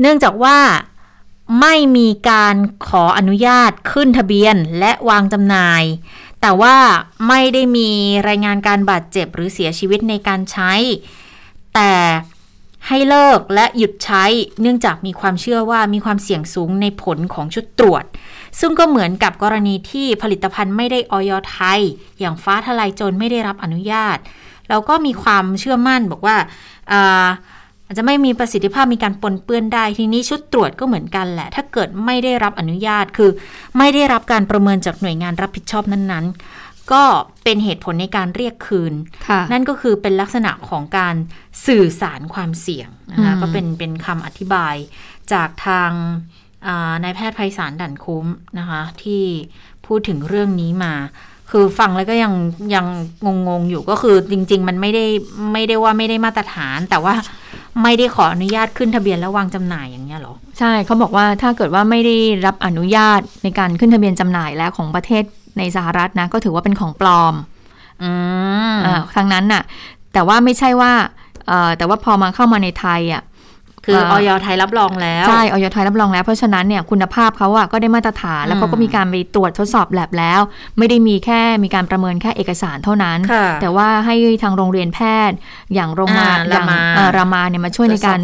[0.00, 0.58] เนื่องจากว่า
[1.60, 2.56] ไม่มีการ
[2.88, 5.82] ขออนุญาตขึ้นทะเบียนและวางจำหน่าย
[6.40, 6.76] แต่ว่า
[7.28, 7.90] ไม่ได้มี
[8.28, 10.72] รายงานการบาดเจ็บหรือเสียชีวิตในการใช้
[11.74, 11.92] แต่
[12.88, 14.24] ให้เลิกและหยุดใช้
[14.60, 18.04] เนื่องจากมีความเชื่อว่ามีความเสี่ยงสูงในผลของชุดตรวจ
[18.60, 21.80] ซึ่งก็เหมือนกับกรณีที่ผลิตภัณฑ์ไม่ได้ออยอไทย
[22.20, 24.18] อย่างฟ้าทลายโจรไม่ได้รับอนุญาต
[24.68, 26.36] เราก็มีความเชื่อมั่นบอกว่า
[27.86, 33.30] อาจจะไม่มีประสิทธิภาพมีการปนเปื้อนได้ทีนี้ชุดตรวจก็เหมือนกันแหละ ถ้าเกิดไม่ได้รับอนุญาตคือ
[33.78, 37.04] ไม่ได้รับการประเมินจากหน่วยงานรับผิดชอบนั้นๆ ก็
[37.44, 38.92] เป็นเหตุผลในการเรียกคืน
[39.52, 41.14] นั่นก็คือเป็นลักษณะของการ
[41.66, 44.74] สื่อสารความเสี่ยงนะคะก็เป็นเป็นคำอธิบาย
[45.32, 45.90] จากทาง
[47.02, 48.26] นายแพทย์ไพศาลดั่นคุ้ม
[48.58, 49.22] นะคะ ที่
[49.86, 50.94] พูดถึงเรื่องนี้มา
[51.50, 52.32] คือฟังแล้วก็ยัง
[52.74, 52.86] ยัง
[53.48, 55.04] งงๆอยู่ก็คือจริง ๆ มันไม่ได้
[55.52, 57.14] ไม่ได้ว่าไม่ได้มาตรฐานแต่ว่า
[57.82, 65.24] ไม่ได้ขออนุญาตขึ้นทะเบียนแล้ววางจำหน่ายอย่างเงี้ยหรอ ใช่เขาบอกว่าถ้าเกิดว่าไม่ได้รับอนุญาตในการขึ้นทะเบียนจำหน่ายแล้วของประเทศ
[65.58, 67.34] ในสหรัฐนะก็ถือว่าเป็นของปลอม
[68.02, 68.10] อื
[68.74, 68.76] ม
[69.16, 69.62] ทางนั้นน่ะ
[70.12, 70.92] แต่ว่าไม่ใช่ว่า
[71.78, 73.22] แต่ว่าพอมาเข้ามาในไทยอะ
[73.84, 80.40] คือออยไทยรับรองแล้ว ใช่ออยไทยรับรองแล้ว เพราะฉะนั้นเนี่ยคุณภาพเขาอะก็ได้มาตรฐาน แล้วเขาก็มีการไปตรวจทดสอบแลบแล้ว
[80.78, 83.18] ไม่ได้มีแค่มีการประเมินแค่เอกสารเท่านั้น
[83.60, 85.36] แต่ว่าให้ทางโรงเรียนแพทย์
[85.74, 86.68] อย่างโรงงานอย่าง
[87.16, 88.18] รามาเนี่ยมาช่วยในการ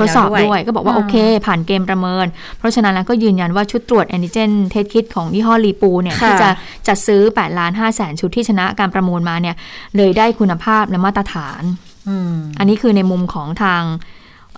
[0.00, 1.14] ทดสอบด้วย ก็บอกว่าโอเค
[1.46, 2.26] ผ่านเกมประเมิน
[2.58, 6.50] เพราะฉะนั้นแล้วก็ยืนยันว่าชุดตรวจแอนติเจนเทสคิดของยี่ห้อรีปูเนี่ยที่จะ
[6.88, 9.56] จัดซื้อ8ล้าน5แสนชุดที่ชนะการประมูลมาเนี่ย
[9.96, 11.62] เลยได้คุณภาพและมาตรฐาน
[12.58, 13.82] อันนี้คือในมุมของทาง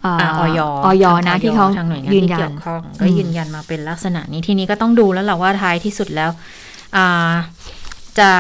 [0.07, 1.67] ออยออยนะที่เขา
[2.15, 2.51] ยืนยัน
[3.01, 6.31] ก็ยืนยันมาเป็นลักษณะนี้ทีนี้ก็ต้องดูแล้วแหละว่าท้ายที่สุดแล้ว
[8.19, 8.31] จะ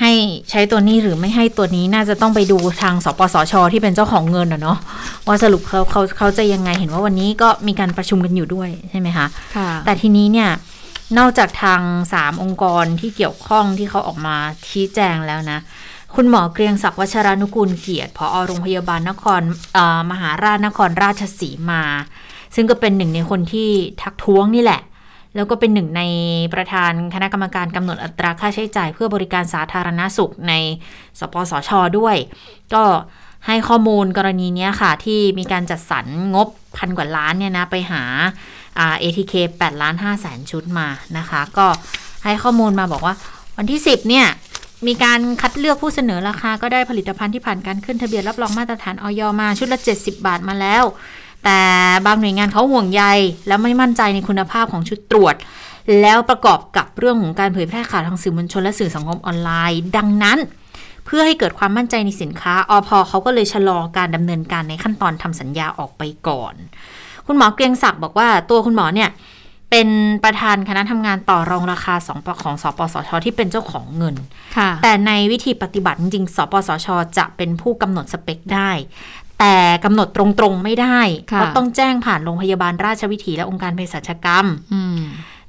[0.00, 0.12] ให้
[0.50, 4.78] ใช้ตัวนี้หรือไม่ให้ตัวนี้น่าจะต้องไปดูทางสปสช ที่เป็นเจ้าของเงินอะเนาะ
[5.26, 9.26] ว่าสรุปเขาเขาเขาจะยังไงเห็นว่าวันนี้ก็มีการประชุมกันอยู่ด้วยใช่ไหมคะ
[9.84, 10.50] แต่ทีนี้เนี่ย
[11.18, 11.80] นอกจากทาง
[12.12, 14.36] สามองค์กรที่เกี่ยวข้องที่เขาออกมา
[14.68, 15.58] ชี้แจงแล้วนะ
[16.16, 19.42] คุณหมอเกรียงศักดิ์วัชรานุกูลเกียรติผอโรงพยาบาลนคร
[20.10, 21.82] มหาราชนครราชสีมา
[22.54, 23.70] ซึ่งก็เป็นหนึ่งในคนที่
[24.02, 24.80] ทักท้วงนี่แหละ
[25.34, 26.02] แล้วก็เป็นหนึ่งใน
[26.54, 30.52] ประธานคณะกรรมการกำหนดอัตราค่าใช้จ่าย เพื่อบริการสาธารณาสุขใน
[31.18, 32.16] สปสชด้วย
[32.74, 32.84] ก็
[33.46, 38.02] ให้ข้อมูลกรณีนี้ค่ะ ที่มีการจัดสรรงบพันกว่าล้านเนี่ยนะ ไปหา
[39.02, 41.66] ATK 8ล้าน5แสนชุดมานะคะ ก็
[42.24, 43.14] ให้ข้อมูลมาบอกว่า
[43.56, 44.26] วันที่ 10 เนี่ย
[44.86, 50.84] มีการคัดเลือกผู้เสนอราคาก็ได้ผลิตภัณฑ์ที่ผ่านการขึ้นทะเบียนรับรองมาตรฐานออยมาชุดละ 70 บาทมาแล้ว
[51.44, 51.60] แต่
[52.06, 53.02] บางหน่วยงานเขาห่วงใย
[53.46, 55.34] แล้วไม่มั่นใจในคุณภาพของชุดตรวจ
[56.00, 60.38] แล้วประกอบกับเรื่องของการเผยแพร่ข่าวทางสื่อมวลชนและสื่อสังคมออนไลน์ ดังนั้น
[61.06, 66.54] เพื่อให้เกิดความมั่นใจในสินค้าอพอเขาก็เลยชะลอการดำเนินการในขั้นตอนทำสัญญาออกไปก่อน
[67.26, 69.10] คุณหมอเกรียงศักดิ์บอกว่าตัวคุณหมอเนี่ย
[69.72, 69.88] เป็น
[70.24, 74.16] ประธานคณะทำงานต่อรองราคาสองของสปสช ที่เป็นเจ้าของเงิน
[74.82, 76.86] แต่ในวิธีปฏิบัติจริงสปสช
[77.18, 78.70] จะเป็นผู้กำหนดสเปคได้
[79.40, 84.46] แต่กำหนดตรงๆไม่ได้เพราะต้องแจ้งผ่านโรงพยาบาลราชวิถีและองค์การเภสัชกรรม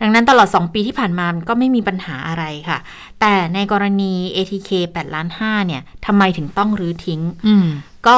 [0.01, 2.79] ดังนั้นตลอด 2 ปีที่ผ่านมาก็ไม่มีปัญหาอะไรค่ะ
[3.21, 7.21] แต่ในกรณี ATK 8ล้าน5เนี่ยทำไมถึงต้องรื้อทิ้ง
[8.07, 8.17] ก็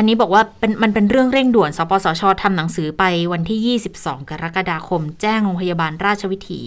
[0.00, 6.62] อันนี้บอกว่าเป็นมันเป็นเรื่องเร่งด่วน สปสชทำหนังสือไปวันที่ 22 กรกฎาคม แจ้งโรงพยาบาลราชวิถี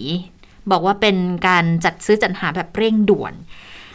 [0.71, 1.15] บอกว่าเป็น
[1.47, 3.33] การจัดซื้อจัดหาแบบเร่งด่วน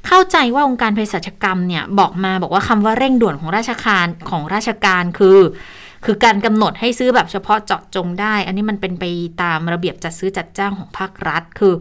[0.07, 5.38] เข้าใจว่าองค์การเภสัชกรรมเนี่ยบอกมาบอกว่าคำว่าเร่งด่วนของราชการของราชการคือ
[6.05, 9.05] คือการกำหนดให้ซื้อแบบเฉพาะเจาะจงได้ อันนี้มันเป็นไป
[9.42, 11.72] ตามระเบียบจัดซื้อจัดจ้างของภาครัฐ คือ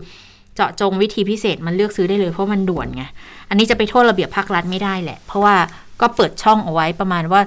[0.55, 3.03] เจาะจงวิธีพิเศษมันเลือกซื้อได้เลยเพราะมันด่วนไง
[3.49, 5.55] อันนี้จะไปโทษระเบียบภาครัฐไม่ได้แหละ เพราะว่า
[6.01, 7.41] ก็เปิดช่องเอาไว้ประมาณว่า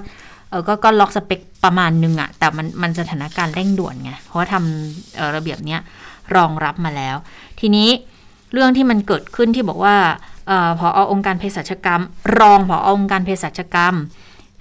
[0.49, 5.81] เออก็ก็ล็อกสเปคประมาณนึงอะแต่มันมันสถานการณ์เร่งด่วนไง เพราะว่าทำระเบียบเนี้ย
[6.35, 7.15] รองรับมาแล้ว
[7.59, 7.89] ทีนี้
[8.53, 9.95] เรื่องที่มันเกิดขึ้นที่บอกว่า
[10.49, 12.01] ออพอองค์การเภสัชกรรม
[12.39, 13.95] รองพอองค์การเภสัชกรรม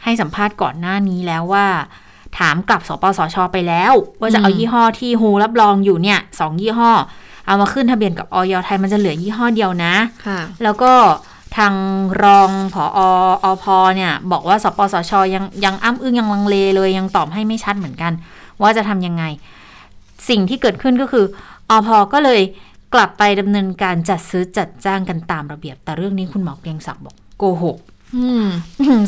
[0.05, 1.67] ให้สัมภาษณ์ก่อนหน้านี้แล้วว่า
[2.39, 6.93] ถามกลับสปสชไปแล้ว ว่าจะเอายี่ห้อที่ฮูรับรองอยู่เนี่ยสองยี่ห้อ
[7.47, 9.95] เอามาขึ้นทะเบียนกับออยไทยมันจะเหลือยี่ห้อเดียวนะ
[10.63, 10.93] แล้วก็
[11.57, 11.75] ทาง
[12.23, 13.01] รองผอ
[13.45, 13.65] อพ
[13.97, 18.13] เนี่ย บอกว่าสปสชยังยังอ้ำอึ้งยังลังเลเลยยังตอบให้ไม่ชัดเหมือนกัน
[18.63, 19.25] ว่าจะทำยังไง
[20.29, 21.25] สิ่งที่เกิดขึ้นก็คือ
[21.71, 22.41] อพก็เลย
[22.95, 27.77] กลับไปดำเนินการจัดซื้อจัดจ้างกันตามระเบียบ แต่เรื่องนี้คุณหมอเกียงศักดิ์บอกโกหก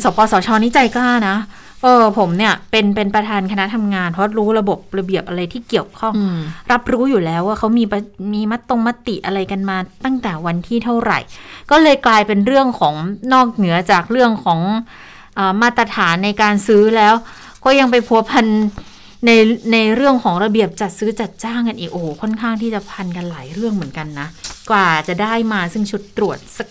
[0.03, 1.35] สปสชนี่ใจกล้านะ
[1.83, 6.37] เออผมเนี่ยเป็นเป็นประธานคณะทำงาน เพราะรู้ระบบระเบียบอะไรที่เกี่ยวข้องอืม
[6.71, 8.01] รับรู้อยู่แล้วว่าเขามีประ
[8.33, 11.19] มีมัดตรงมติอะไรกันมาตั้งแต่วันที่เท่าไหร่
[11.71, 12.93] ก็เลยกลายเป็นเรื่องของ
[13.33, 14.59] นอกเหนือจากเรื่องของ
[15.37, 17.13] อามาตรฐานในการซื้อแล้ว
[17.65, 18.45] ก็ยังไปพัวพัน
[19.25, 19.31] ใน
[19.73, 24.27] ในเรื่องของระเบียบจัดซื้อจัดจ้างกันอีกโอ้โหค่อนข้างที่จะพันกันหลายเรื่องเหมือนกันนะ
[24.71, 26.67] กว่าจะได้มาซึ่งชุดตรวจสัก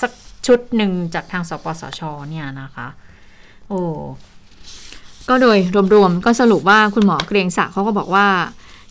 [0.00, 0.12] สัก
[0.46, 2.00] ชุดหนึ่งจากทางสปสช
[2.30, 2.88] เนี่ยนะคะ
[3.68, 3.80] โอ้
[5.28, 5.58] ก็โดย
[5.94, 8.26] รวมๆ ก็สรุปว่าคุณหมอเกรียงศักดิ์เขาก็บอกว่า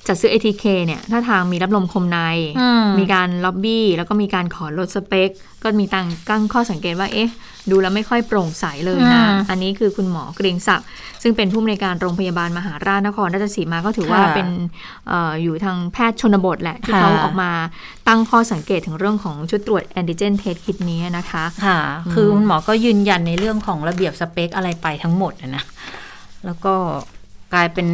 [0.07, 2.19] จัดซื้อ ATK เนี่ย ถ้าทางมีรับลมคมใน
[2.59, 5.29] อืมมีการล็อบบี้ แล้วก็มีการขอลดสเปค
[5.63, 7.29] ก็มีตั้งกั้งข้อสังเกตว่า เอ๊ะ
[7.69, 10.87] ดูแล้วไม่ค่อยโปร่งใสเลยนะอืมอันนี้คือคุณหมอเกรียงศักดิ์
[11.23, 14.47] ซึ่งเป็นผู้อำนวยการโรงพยาบาลมหาราชนครราชสีมาก็ถือว่าค่ะเป็น
[15.07, 17.51] เอออยู่ทางแพทย์ชนบทแหละ ที่ค่ะเขาออกมา
[18.07, 21.79] ตั้งข้อสังเกตถึงเรื่องของชุดตรวจแอนติเจนเทสคิดนี้นะคะ ค่ะ
[22.13, 25.63] คือคุณหมอก็ยืนยันในเรื่องของระเบียบสเปคอะไรไปทั้งหมดอะนะ
[26.45, 26.75] แล้วก็
[27.53, 27.87] กลายเป็น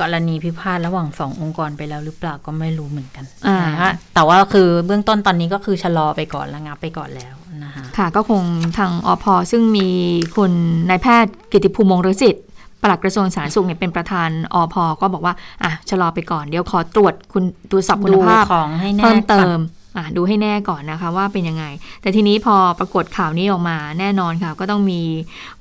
[0.00, 8.42] กรณีพิพาทระหว่างสององค์กรไปแล้วหรือเปล่าก็ไม่รู้เหมือนกันอ่านะคะแต่ว่าคือเบื้องต้นตอนนี้ก็คือชะลอไปก่อนระงับไปก่อนแล้วนะคะค่ะก็คง
[8.78, 9.88] ทางอพซึ่งมี
[10.36, 10.52] คุณ
[10.88, 12.36] นายแพทย์กิติภูมิวงศ์ฤจิต
[12.82, 19.77] ปลัดกระทรวงสาธารณสุขเนี่ยเป็นประธานอพก็บอกว่าอะชะลอไปก่อนเดี๋ยวขอตรวจคุณตรวจสอบคุณภาพดูของให้แน่เพิ่มเติก่อนมอะ
[20.16, 21.64] ดูให้แน่ก่อนนะคะว่าเป็นยังไง
[22.02, 25.02] แต่ทีนี้พอปรากฏข่าวนี้ออกมาแน่นอนค่ะ ก็ต้องมี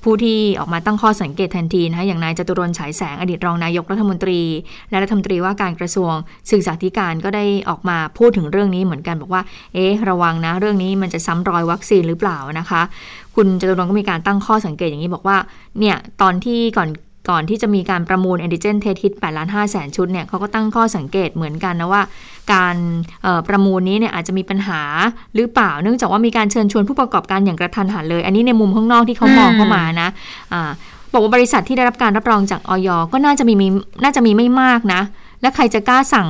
[0.03, 4.41] ผู้ที่ออกมาตั้งข้อสังเกตทันทีนะคะอย่างนายจตุรนฉายแสงอดีตรองนายกรัฐมนตรี
[4.89, 6.13] และรัฐมนตรีว่าการกระทรวง
[6.51, 9.41] ศึกษาธิการก็ได้ออกมาพูดถึงเรื่องนี้เหมือนกันบอกว่า
[9.73, 12.81] เอ๊ะระวังนะ เรื่องนี้มันจะซ้ำรอยวัคซีนหรือเปล่านะคะ
[13.35, 15.37] คุณจตุรนก็มีการตั้งข้อสังเกตอย่างนี้บอกว่า
[15.79, 16.89] เนี่ยตอนที่ก่อน
[17.29, 22.01] ก่อนที่จะมีการประมูลแอนติเจนเทสคิด8ล้าน5แสนชุดเนี่ยเขาก็ตั้งข้อสังเกตเหมือนกันนะว่า
[22.53, 22.75] การ
[23.47, 24.81] ประมูลนี้เนี่ยอาจจะมีปัญหา
[25.35, 30.09] หรือเปล่า เนื่องจากว่ามีการเชิญชวนผู้ประกอบการอย่างกระทันหันเลย อันนี้ในมุมข้างนอกที่เขามองเข้ามานะ
[30.53, 30.55] อ
[31.13, 33.55] บอกว่าบริษัทที่ได้รับการรับรองจากออยก็น่าจะมี
[34.03, 35.01] น่าจะมีไม่มากนะ
[35.41, 36.27] และใครจะกล้าสั่ง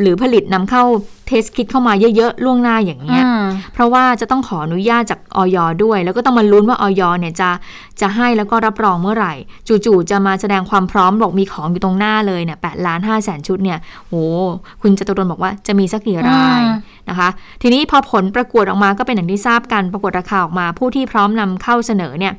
[0.00, 0.84] หรือผลิตนำเข้า
[1.26, 3.42] เทสคิดเข้ามาเยอะๆล่วงหน้าอย่างเงี้ยอืม
[3.74, 7.50] เพราะว่าจะต้องขออนุญาตจากออยด้วย แล้วก็ต้องมาลุ้นว่าออยเนี่ยจะ
[8.00, 9.34] จะให้แล้วก็รับรองเมื่อไหร่
[9.68, 13.78] จู่ๆจะมาแสดงความพร้อมบอกมีของอยู่ตรงหน้าเลยเนี่ยแปดล้านห้าแสนชุดเนี่ย
[14.08, 14.14] โห
[14.82, 16.76] คุณจตุรนต์บอกว่าจะมีสักกี่รายอืม
[17.08, 17.28] นะคะ
[17.62, 22.32] ทีนี้พอผลประกวดออกมาก็เป็นอย่างที่ทราบกันประกวดราคาออกมา ผู้ที่พร้อมนำเข้าเสนอเนี่ย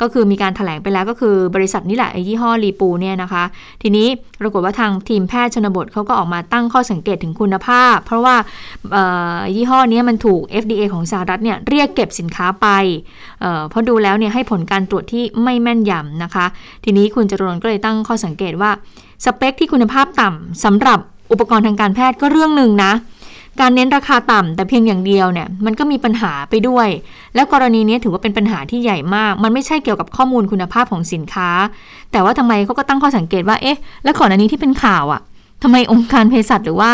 [0.00, 3.44] ก็คือมีการถแถลงไปแล้วก็คือบริษัทนี่แหละไอ้ยี่ห้อรีปูเนี่ยนะคะ
[3.82, 4.06] ทีนี้
[4.40, 8.36] ปรากฏว่าทางทีมแพทย์ชนบทเขาก็ออกมาตั้งข้อสังเกตถึงคุณภาพ เพราะว่า
[9.54, 12.66] ยี่ห้อนี้มันถูก FDA ของสหรัฐเนี่ยเรียกเก็บสินค้าไป
[13.40, 16.46] เเพราะดูแล้วเนี่ยให้ผลการตรวจที่ไม่แม่นยำนะคะ
[16.84, 18.70] ทีนี้คุณจรนต์ก็เลยตั้งข้อสังเกตว่า
[19.24, 20.98] สเปคที่คุณภาพต่ำสำหรับ
[21.32, 22.92] อุปกรณ์ทางการแพทย์ก็เรื่องหนึ่งนะ
[23.60, 26.88] การเน้นราคาต่ำแต่เพียงอย่างเดียวเนี่ยมันก็มีปัญหาไปด้วย
[27.34, 31.50] แล้วกรณีนี้ถือว่าเป็นปัญหาที่ใหญ่มาก มันไม่ใช่เกี่ยวกับข้อมูลคุณภาพของสินค้า
[32.12, 35.20] แต่ว่าทำไมเขาก็ตั้งข้อสังเกตว่าเอ๊ะแล้วก่อนอันนี้ที่เป็นข่าวอะ่ะ
[35.62, 36.90] ทำไมองค์การเภสัชหรือว่า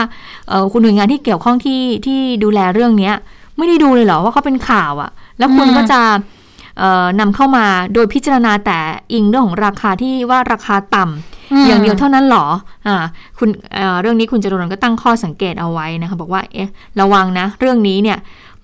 [0.49, 3.15] เอ่อคุณหน่วยงานที่เกี่ยวข้องที่ที่ดูแลเรื่องเนี้ย
[3.57, 6.01] ไม่ได้ดูเลยเหรอว่าเขาเป็นข่าวอะ่ะ แล้วคุณก็จะ
[7.21, 8.79] นำเข้ามาโดยพิจารณาแต่
[9.13, 12.47] อิงเรื่องของราคาที่ว่าราคาต่ำอย่างเดียวเท่านั้นเหรอ
[12.87, 12.97] อ่า
[13.39, 18.19] คุณเอ่อเรื่องนี้คุณจรนต์ก็ตั้งข้อสังเกตเอาไว้นะคะบอกว่าเอ๊ะระวังนะ เรื่องนี้เนี่ย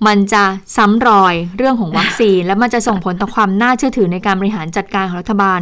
[0.06, 0.44] มันจะ
[0.76, 5.60] ซ้ำรอยเรื่องของวัคซีน และมันจะส่งผลต่อความน่าเชื่อถือในการบริหารจัดการของรัฐบาล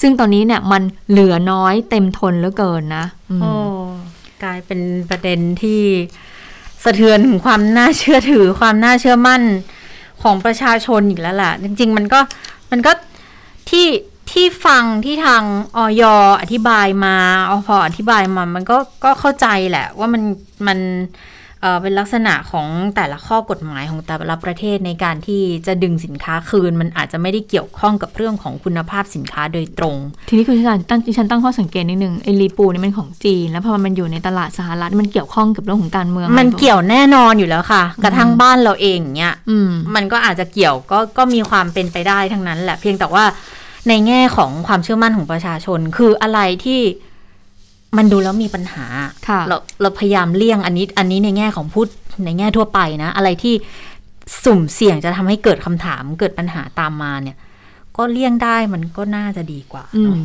[0.00, 3.52] ซึ่งตอนนี้เนี่ยมันเหลือน้อยเต็มทนเหลือเกินนะอืมโอ้
[4.42, 5.80] กลายเป็นประเด็นที่
[6.84, 9.42] สะเทือนถึงความน่าเชื่อถือความน่าเชื่อมั่น
[10.22, 12.20] ของประชาชนอีกแล้วล่ะ จริง ๆ มันก็
[12.70, 12.92] มันก็
[13.70, 13.86] ที่
[14.32, 15.42] ที่ฟังที่ทาง
[15.76, 16.02] ออย
[16.40, 17.16] อธิบายมา
[17.50, 20.22] อพออธิบายมา มันก็ก็เข้าใจแหละ ว่ามัน
[20.66, 20.78] มัน
[21.62, 29.96] เอ่อเป็นลักษณะของแต่ละข้อกฎหมายของแต่ละประเทศในการที่จะดึงสินค้าคืน มันอาจจะไม่ได้เกี่ยวข้องกับเรื่องของคุณภาพสินค้าโดยตรง
[30.28, 43.24] ทีนี้คุณชันตั้งดิฉันตั้งข้อสังเกตนิดนึงไอ้รีปูนี่มันของจีน แล้วพอมันอยู่ในตลาดสหรัฐมันเกี่ยวข้องกับเรื่องของการเมือง มันอะไรเกี่ยวแน่นอนอยู่แล้วค่ะ กระทั่งบ้านเราเองเนี่ยอืมมันก็อาจจะเกี่ยวก็ก็มีความเป็นไปได้ทั้งนั้นแหละเพียงแต่ว่า
[43.88, 46.80] ในแง่ของความเชื่อมั่นของประชาชน คืออะไรที่
[47.96, 48.86] มันดูแล้วมีปัญหา
[49.28, 51.86] ค่ะเราเราพยายามเลี่ยงอันนี้ อันนี้ในแง่ของพูด
[52.24, 53.54] ในแง่ทั่วไปนะ อะไรที่
[54.44, 57.36] สุ่มเสี่ยงจะทำให้เกิดคำถามเกิดปัญหาตามมาเนี่ย
[57.96, 60.18] ก็เลี่ยงได้มันก็น่าจะดีกว่าอืม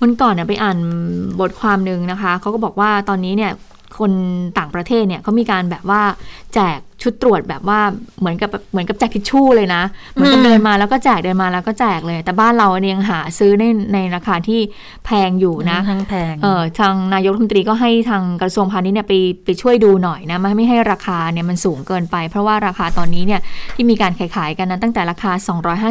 [0.00, 0.78] วันก่อนเนี่ยไปอ่าน
[1.40, 3.52] บทความหนึ่งนะคะเขาก็บอกว่าตอนนี้เนี่ย
[3.98, 4.12] คน
[4.58, 6.02] ต่างประเทศเนี่ยเขามีการแบบว่า
[6.54, 7.80] แจกชุดตรวจแบบว่า
[8.20, 14.60] เหมือนกับเหมือนกับแจกทิชชู่เลยนะเหมือนกับอืมเดินมาแล้วก็แจกเดินมาแล้วก็แจกเลย แต่บ้านเราเนี่ยยังหาซื้อในในราคาที่
[15.06, 23.40] แพงอยู่นะทั้งแพงเออทางนายกรัฐมนตรีก็ให้ทางกระทรวงพาณิชย์เนี่ยไปไปช่วยดูหน่อยนะไม่ไม่ให้ราคาเนี่ยมันสูงเกินไป เพราะว่าราคาตอนนี้เนี่ย
[23.74, 25.32] ที่มีการขายขายกันนั้นตั้งแต่ราคา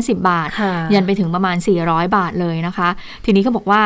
[0.09, 2.89] 250 บาทค่ะยันไปถึงประมาณ 400 บาทเลยนะคะ
[3.25, 3.81] ทีนี้ก็บอกว่า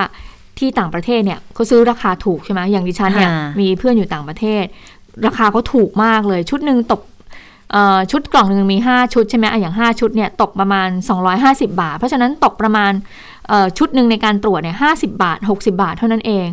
[0.59, 4.63] ที่ต่างประเทศเนี่ยเขาซื้อราคาถูกใช่ไหมอย่างดิฉันเนี่ยค่ะมีเพื่อนอยู่ต่างประเทศ
[5.25, 7.01] ราคาเขาถูกมากเลยชุดหนึ่งตก
[7.71, 10.89] เอ่อชุดกล่องหนึ่งมี 5 ชุดใช่ไหมอะอย่าง 5 ชุดเนี่ยตกประมาณ
[11.29, 12.91] 250 บาท เพราะฉะนั้นตกประมาณ
[13.47, 14.87] เอ่อชุดหนึ่งในการตรวจเนี่ยห้
[15.23, 16.47] บาท 60 บาทเท่านั้นเอง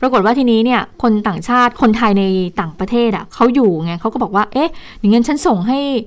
[0.00, 2.24] ปรากฏว่าทีนี้เนี่ยคนต่างชาติคนไทยใน
[2.60, 6.04] ต่างประเทศอะเขาอยู่ไงเขาก็บอกว่าเอ๊ะอย่างงั้นฉันส่งให้เอ่อ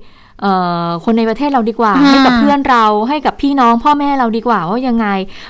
[1.04, 5.06] คนในประเทศเราดีกว่าอืมให้กับเพื่อนเราให้กับพี่น้องพ่อแม่เราดีกว่าว่ายังไง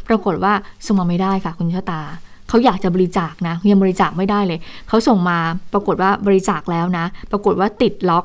[0.09, 0.53] ปรากฏว่า
[0.87, 2.01] ส่งมาไม่ได้ค่ะ คุณชะตา
[2.49, 5.39] เขาอยากจะบริจาคนะยังบริจาคไม่ได้เลยเขาส่งมา
[5.73, 8.25] ปรากฏว่าบริจาคแล้วนะ ปรากฏว่าติดล็อก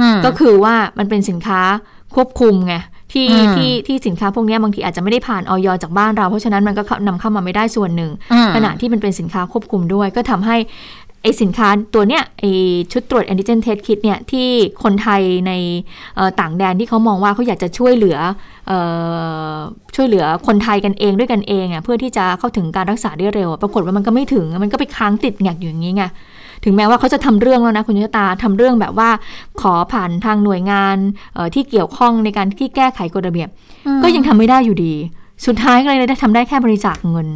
[0.00, 1.60] อืมก็คือว่ามันเป็นสินค้า
[2.14, 2.74] ควบคุมไง
[3.12, 10.56] ที่อืมที่ที่สินค้าพวกเนี้ยบางทีอาจจะไม่ได้ผ่านออยจากบ้านเรา เพราะฉะนั้นมันก็เข้านำเข้ามาไม่ได้ส่วนหนึ่งอืมขณะที่มันเป็นสินค้าควบคุมด้วย ก็ทำให้
[11.22, 12.44] ไอสินค้าตัวเนี้ยไอ
[12.92, 14.48] ชุดตรวจแอนติเจนเทสคิดเนี่ยที่
[14.82, 15.52] คนไทยใน
[16.16, 18.18] เอ่อต่างแดนที่เขามองว่าเขาอยากจะช่วยเหลือ
[18.68, 18.78] เอ่
[19.54, 19.56] อ
[19.94, 26.04] ช่วยเหลือคนไทยกันเองด้วยกันเองอะเพื่อที่จะเข้าถึงการรักษาได้เร็วอะปรากฏว่ามันก็ไม่ถึงมันก็ไปค้างติดแงกอยู่อย่างนี้ไง
[26.64, 29.10] ถึงแม้ว่าเขาจะทำเรื่องแล้วนะคุณชะตาทำเรื่องแบบว่า
[29.60, 30.96] ขอผ่านทางหน่วยงาน
[31.34, 33.48] เอ่อที่เกี่ยวข้องในการที่แก้ไขกฎระเบียบ
[34.02, 34.94] ก็ยังทำไม่ได้อยู่ดี
[35.46, 37.28] สุดท้ายก็เลยได้ทำได้แค่บริจาคเงิน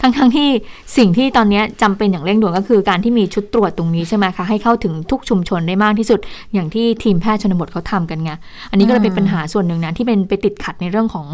[0.00, 0.48] ทั้งทั้งๆที่
[0.96, 6.20] สิ่งที่ตอนนี้จำเป็นอย่างเร่งด่วนก็คือการที่มีชุดตรวจตรงนี้ใช่ไหมคะ ให้เข้าถึงทุกชุมชนได้มากที่สุด
[6.54, 8.32] อย่างที่ทีมแพทย์ชนบทเขาทำกันไง
[8.70, 11.26] อันนี้ก็เลยเป็นปัญหาส่วนหนึ่งนะที่เป็นไปติดขัดในเรื่องของ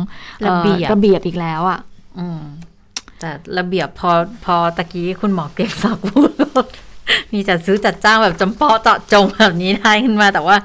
[0.45, 1.79] อ่อระเบียบระเบียบอีกแล้วอะ
[2.19, 2.41] อืม
[3.21, 4.11] แต่ระเบียบพอ
[4.45, 6.31] พอตะกี้คุณหมอเกรงศักดิ์พูด
[7.33, 10.57] มีจัดซื้อจัดจ้างแบบจำเพาะเจาะจงแบบนี้ได้ขึ้นมา แต่ว่า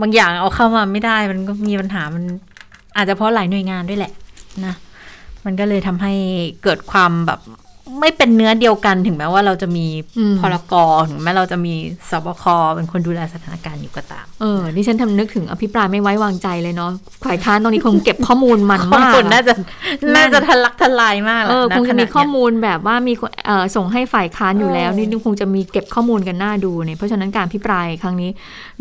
[0.00, 2.24] บางอย่างเอาเข้ามาไม่ได้มันก็มีปัญหามัน
[2.96, 4.12] อาจจะเพราะหลายหน่วยงานด้วยแหละ
[4.66, 4.74] นะ
[5.46, 6.12] มันก็เลยทำให้
[6.64, 7.40] เกิดความแบบ
[8.00, 9.86] ไม่เป็นเนื้อเดียวกันถึงแม้ว่าเราจะมี
[10.18, 10.74] อืมพรก
[11.10, 11.74] ถึงแม้เราจะมี
[12.10, 12.44] สบค
[12.74, 16.90] เป็นคนดูแลสถานการณ์อยู่ก็ตาม เออนี่ฉันทำนึกถึงอภิปรายไม่ไว้วางใจเลยเนาะ
[17.24, 19.54] ฝ่ายค้านตรงนี้คงเก็บข้อมูลมันข้อมากมูลน่าอะจะ
[20.16, 28.30] น่าจะทะลักทลายมากแหเอละอนะคงจะมีขณข้อเนี้ยมูลแบบว่ามีคนเอ่อส่งให้ฝ่ายค้านอยู่แล้วเออนี่คงจะมีเก็บข้อมูลกันหน้าดูเนี่ยเพราะฉะนั้นการพิปรายครั้งนี้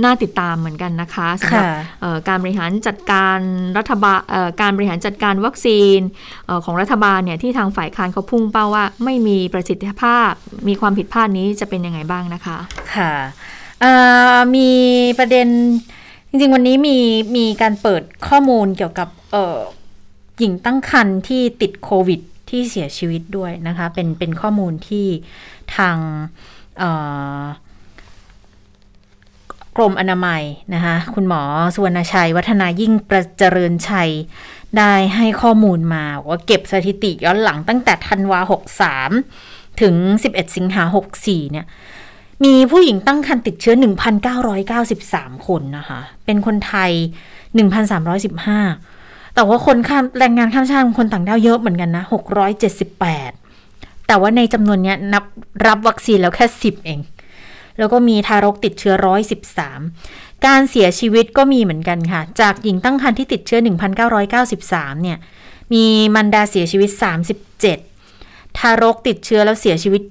[0.03, 3.39] น่าติดตามเหมือนกันนะคะสำหรับค่ะเอ่อการบริหารจัดการ
[3.77, 5.99] รัฐบาลเอ่อการบริหารจัดการวัคซีน
[6.47, 10.31] เอ่อของรัฐบาลเนี่ยที่ทางฝ่ายค้านเขาพุ่งเป้าว่าไม่มีประสิทธิภาพ
[10.67, 12.57] มีความผิดพลาดนี้จะเป็นยังไงบ้างนะคะ
[12.95, 13.13] ค่ะ
[14.55, 14.71] มี
[15.19, 15.47] ประเด็น
[16.29, 16.97] จริงๆ วันนี้มี
[17.37, 19.09] มีการเปิดข้อมูลเกี่ยวกับ
[20.39, 25.07] หญิงตั้งครรภ์ที่ติดโควิดที่เสียชีวิตด้วยนะคะ เป็นเป็นข้อมูลที่
[25.75, 25.97] ทาง
[29.75, 31.41] กรมอนามัยนะคะ คุณหมอ
[31.75, 34.11] สุวรรณชัย วัฒนายิ่งประเจริญชัย
[34.77, 38.39] ได้ให้ข้อมูลมาว่าเก็บสถิติย้อนหลังตั้งแต่ธันวา
[39.09, 39.95] 63 ถึง
[40.29, 40.83] 11 สิงหา
[41.19, 41.65] 64 เนี่ย
[42.45, 43.75] มีผู้หญิงตั้งครรภ์ติดเชื้อ
[44.61, 46.91] 1,993 คนนะคะ เป็นคนไทย
[48.13, 52.03] 1,315 แต่ว่าคนข้ามแรงงานข้ามชาติคนต่างด้าวเยอะเหมือนกันนะ
[53.05, 55.23] 678 แต่ว่าในจำนวนนี้นับ
[55.67, 56.99] รับวัคซีนแล้วแค่ 10 เอง
[57.77, 58.93] แล้วก็มีทารกติดเชื้อ
[59.69, 63.59] 113 การเสียชีวิตก็มีเหมือนกันค่ะ จากหญิงตั้งครรภ์ที่ติดเชื้อ
[64.31, 65.17] 1,993 เนี่ย
[65.73, 65.85] มี
[66.15, 66.89] มันดาเสียชีวิต
[67.73, 70.01] 37 ทารกติดเชื้อแล้วเสียชีวิต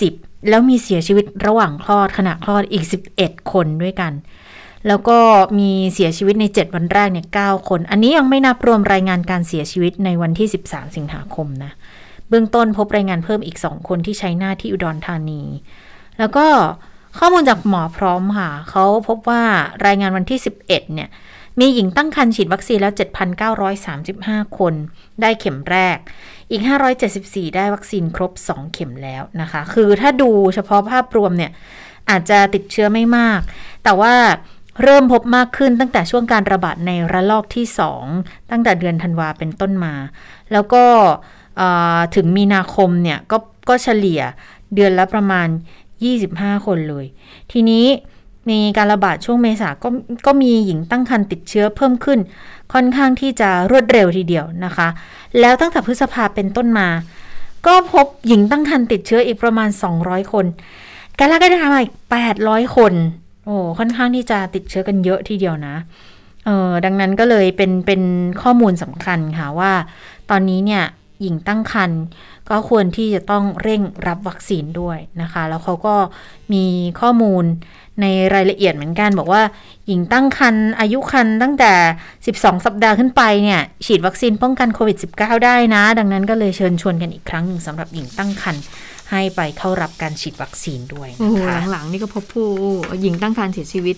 [0.00, 2.84] 20 แล้วมีเสียชีวิตระหว่างคลอดขณะคลอดอีก
[3.16, 4.12] 11 คนด้วยกัน
[4.88, 5.18] แล้วก็
[5.58, 11.72] มีเสียชีวิตใน 7 วันแรกเนี่ย9คน อันนี้ยังไม่นับรวมรายงานการเสียชีวิตในวันที่ 13 สิงหาคมนะ
[12.28, 15.42] เบื้องต้นพบรายงานเพิ่มอีก 2 คนที่ใช้หน้าที่อุดรธานี
[16.18, 16.46] แล้วก็
[17.18, 19.42] ข้อมูลจากหมอพร้อมค่ะ เขาพบว่า
[19.86, 21.08] รายงานวันที่ 11 เนี่ย
[21.60, 22.92] มีหญิงตั้งครรภ์ฉีดวัคซีนแล้ว
[23.70, 24.74] 7,935 คน
[25.22, 25.96] ได้เข็มแรก
[26.50, 26.62] อีก
[27.08, 31.50] 574 ได้วัคซีนครบ 2 เข็มแล้วนะคะ คือถ้าดูเฉพาะภาพรวมเนี่ย
[32.10, 33.40] อาจจะติดเชื้อไม่มาก
[33.84, 34.14] แต่ว่า
[34.82, 37.66] เริ่มพบมากขึ้นตั้งแต่ช่วงการระบาดในระลอกที่
[38.08, 39.94] 2 ตั้งแต่เดือนธันวาเป็นต้นมา
[40.52, 40.84] แล้วก็
[42.14, 43.36] ถึงมีนาคมเนี่ยก็
[43.68, 44.22] ก็เฉลี่ย
[44.74, 45.48] เดือนละประมาณ
[46.02, 47.04] 25 คนเลย
[47.52, 47.86] ทีนี้
[48.50, 49.88] มีการระบาดช่วงเมษาก็
[50.26, 52.18] ก็มีหญิงตั้งครรภ์ติดเชื้อเพิ่มขึ้น
[52.72, 54.88] ค่อนข้างที่จะรวดเร็วทีเดียวนะคะ
[55.40, 56.88] แล้วตั้งแต่พฤษภาเป็นต้นมา
[57.66, 59.68] ก็พบหญิงตั้งครรภ์ติดเชื้ออีกประมาณ
[60.00, 60.46] 200 คน
[61.20, 61.92] กรกฎาคมอีก
[62.34, 62.92] 800 คน
[63.44, 65.76] โอ้ค่อนข้างที่จะติดเชื้อกันเยอะทีเดียวนะ
[66.44, 68.02] เออดังนั้นก็เลยเป็นเป็น
[68.42, 69.72] ข้อมูลสำคัญค่ะว่า
[70.30, 70.84] ตอนนี้เนี่ย
[71.24, 72.00] หญิงตั้งครรภ์
[72.50, 75.94] ก็ควรที่จะต้องเร่งรับวัคซีนด้วยนะคะ แล้วเขาก็
[76.52, 76.64] มี
[77.00, 77.44] ข้อมูล
[78.02, 79.42] ในรายละเอียดเหมือนกัน บอกว่า
[79.86, 81.72] หญิงตั้งครรภ์อายุครรภ์ตั้งแต่
[82.20, 88.62] 12 สัปดาห์ขึ้นไปเนี่ย ฉีดวัคซีนป้องกันโควิด -19 ได้นะ ดังนั้นก็เลยเชิญชวนกันอีกครั้งหนึ่งสำหรับหญิงตั้งครรภ์
[89.10, 92.48] ให้ไปเข้ารับการฉีดวัคซีนด้วยโอ้นะโหคะหลังๆนี่ก็พบผู้
[93.02, 93.96] หญิงตั้งครรภ์เสียชีวิต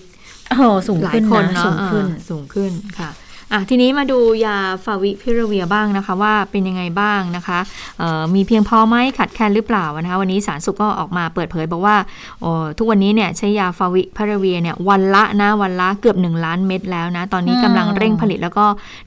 [0.49, 3.09] โอ้โหสูงหลายขึ้นคนนะเนาะสูงขึ้นอ่าสูงขึ้นค่ะ
[3.53, 7.59] อะทีนี้มาดูยาฟาวิพิราเวียบ้างนะคะ ว่าเป็นยังไงบ้างนะคะ
[7.99, 11.97] เอ่อมีเพียงพอไหมขาดแคลนหรือเปล่านะคะวันนี้สารสุขก็ออกมาเปิดเผยบอกว่า
[12.41, 18.65] โอ้ทุกวันนี้เนี่ยใช้ยาฟาวิพิราเวียเนี่ยวันละนะวันละเกือบ 1 ล้านเม็ดแล้วนะตอนนี้กำลังเร่งผลิตแล้วก็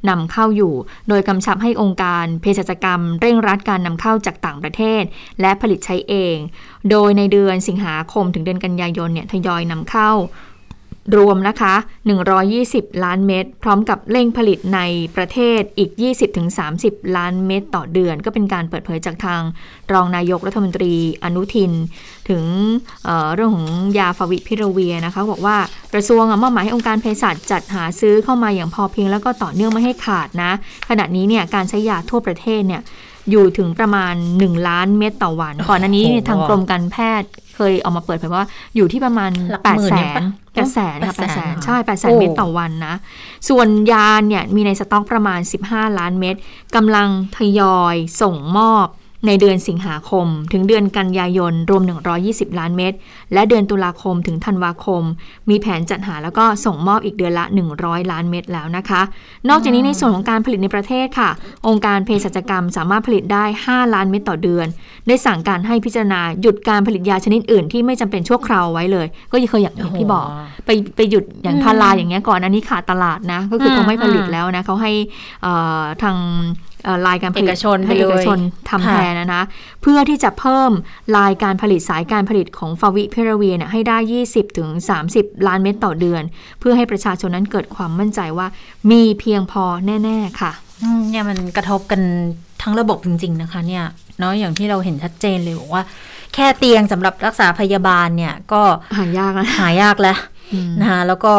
[0.08, 0.72] นำเข้าอยู่
[1.08, 5.02] โดยกำชับให้องค์การเภสัชกรรม เร่งรัดการนำเข้าจากต่างประเทศ
[5.40, 6.36] และผลิตใช้เอง
[6.90, 10.10] โดยในเดือนสิงหาคมถึงเดือนกันยายนเนี่ยทยอยนำเข้า
[11.16, 11.74] รวมนะคะ
[12.38, 14.80] 120 ล้านเม็ดพร้อมกับเร่งผลิตใน
[15.16, 15.90] ประเทศอีก
[16.54, 19.40] 20-30 ล้านเม็ดต่อเดือน ก็เป็นการเปิดเผยจากทาง
[19.92, 20.94] รองนายกรัฐมนตรี
[21.24, 21.72] อนุทิน
[22.28, 22.42] ถึง
[23.04, 25.56] เเรื่องของยาฟาวิพิราเวียนะคะบอกว่า
[25.94, 30.52] กระทรวงมอบหมายให้องค์การเภสัชจัดหาซื้อเข้ามาอย่างพอเพียงแล้วก็ต่อเนื่องไม่ให้ขาดนะ
[30.88, 32.82] ขณะนี้เนี่ยการใช้ยาทั่วประเทศเนี่ย
[33.30, 38.44] อยู่ถึงประมาณ 1 ล้านเม็ดต่อวัน ก่อนหน้านี้เนี่ยโอ้โหทางกรมการแพทย์เคยออกมาเปิดเผยว่า
[38.76, 42.94] อยู่ที่ประมาณหลัก8หมื่แสนเนี่ยนปะแปดแสนค่ะ800,000แปดแสนเหรอใช่แปดแสนโอ้เม็ดต่อวันนะ
[43.48, 46.34] ส่วนยาเนี่ยมีในสต็อกประมาณ 15 ล้านเม็ด
[46.76, 48.86] กำลังทยอยส่งมอบ
[49.26, 51.82] ในเดือนสิงหาคม ถึงเดือนกันยายน รวม
[52.20, 52.92] 120 ล้านเม็ด
[53.32, 55.02] และเดือนตุลาคมถึงธันวาคม
[55.50, 57.44] มีแผนจัดหาแล้วก็ส่งมอบอีกเดือนละ
[57.78, 59.00] 100 ล้านเม็ดแล้วนะคะ
[59.48, 61.30] นอกจากนี้ในส่วนของการผลิตในประเทศค่ะ
[61.66, 64.66] องค์การเภสัชกรรมสามารถผลิตได้ 5 ล้านเม็ดต่อเดือน
[65.08, 70.26] ได้สั่งการให้พิจารณาหยุดการผลิตยาชนิดอื่นที่ไม่จำเป็นชั่วคราวไว้เลย ก็เคยอย่างที่บอก
[70.66, 74.92] ไปไปหยุดอย่างพาราอย่างเงี้ยก่อนอันนี้ขาดตลาดนะ ก็คือมเขาไม่ผลิตอืมแล้วนะเขาให้
[75.42, 76.69] เอ่อทางเอ่อ
[77.06, 79.42] ลายการผลิตเอกชนให้ไปเลยเอกชนทำค่ะแทนนะนะ
[79.82, 80.70] เพื่อที่จะเพิ่ม
[81.16, 84.68] ลายการผลิตสายการผลิตของฟาวิเพราเวียเนี่ยให้ได้ 20ถึง
[85.08, 86.22] 30 ล้านเม็ดต่อเดือน
[86.60, 88.46] เพื่อให้ประชาชนนั้นเกิดความมั่นใจว่า
[88.90, 89.64] มีเพียงพอ
[90.04, 90.52] แน่ ๆ ค่ะ
[90.82, 92.00] อืมเนี่ยมันกระทบกัน
[92.62, 93.84] ทั้งระบบจริง ๆ นะคะเนี่ย
[94.18, 95.82] เนาะอย่างที่เราเห็นชัดเจนเลยบอกว่า
[96.34, 98.62] แค่เตียงสำหรับรักษาพยาบาลเนี่ยก็
[98.98, 100.18] หายากนะหายากแล้ว
[100.52, 101.34] อืมนะคะแล้วก็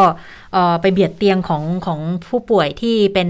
[0.54, 3.28] เอ่อไปเบียดเตียงของของผู้ป่วยที่เป็น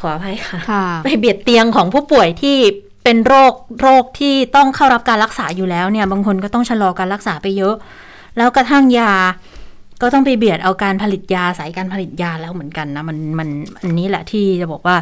[0.00, 2.56] ขออภัยค่ะค่ะ ไปเบียดเตียงของผู้ป่วยที่
[3.04, 7.74] เป็นโรคโรคที่ต้องเข้ารับการรักษาอยู่แล้วเนี่ย บางคนก็ต้องชะลอการรักษาไปเยอะ
[8.36, 9.12] แล้วกระทั่งยา
[10.02, 13.48] ก็ต้องไปเบียดเอาการผลิตยาสายการผลิตยาแล้วเหมือนกันนะมันมัน
[13.82, 14.96] อันนี้แหละที่จะบอกว่า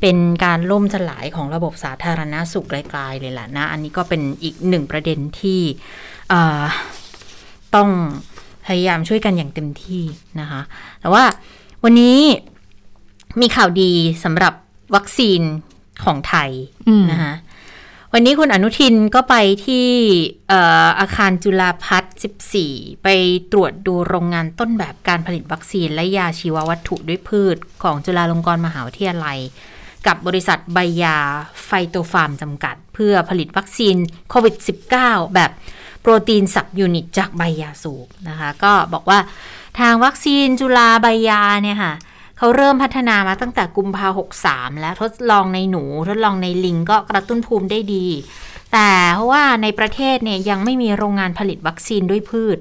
[0.00, 5.60] เป็นการล่มสลายของระบบสาธารณาสุขไกลๆเลยแหละนะ อันนี้ก็เป็นอีกหนึ่งประเด็นที่
[6.28, 6.62] เอ่อ
[7.74, 7.88] ต้อง
[8.66, 10.02] พยายามช่วยกันอย่างเต็มที่
[10.40, 10.60] นะคะ
[11.00, 11.24] แต่ว่า
[11.84, 12.18] วันนี้
[13.40, 13.92] มีข่าวดี
[14.24, 14.54] สำหรับ
[14.94, 15.40] วัคซีน
[16.04, 16.50] ของไทย
[16.88, 17.34] อืมนะคะ
[18.12, 19.34] วันนี้คุณอนุทินก็ไป
[19.66, 19.88] ที่
[20.48, 22.16] เอ่ออาคารจุฬาพัฒน์
[22.60, 23.08] 14 ไป
[23.52, 29.38] ตรวจดูโรงงานต้นแบบการผลิตวัคซีนและยาชีววัตถุด้วยพืชของจุฬาลงกรณ์มหาวิทยาลัย
[30.06, 31.18] กับบริษัทใบยา
[31.64, 33.96] ไฟโตฟาร์มจำกัด เพื่อผลิตวัคซีน
[34.30, 34.54] โควิด
[34.94, 35.50] -19 แบบ
[36.00, 39.18] โปรตีน subunit จากใบยาสูบนะคะ ก็บอกว่า
[39.80, 41.92] ทางวัคซีนจุฬาใบยาเนี่ยค่ะ
[42.40, 48.06] เขาเริ่มพัฒนามาตั้งแต่กุมภาหกสามแล้วทดลองในหนู ทดลองในลิงก็กระตุ้นภูมิได้ดี
[48.72, 52.58] แต่เพราะว่าในประเทศเนี่ยยังไม่มีโรงงานผลิตวัคซีนด้วยพืช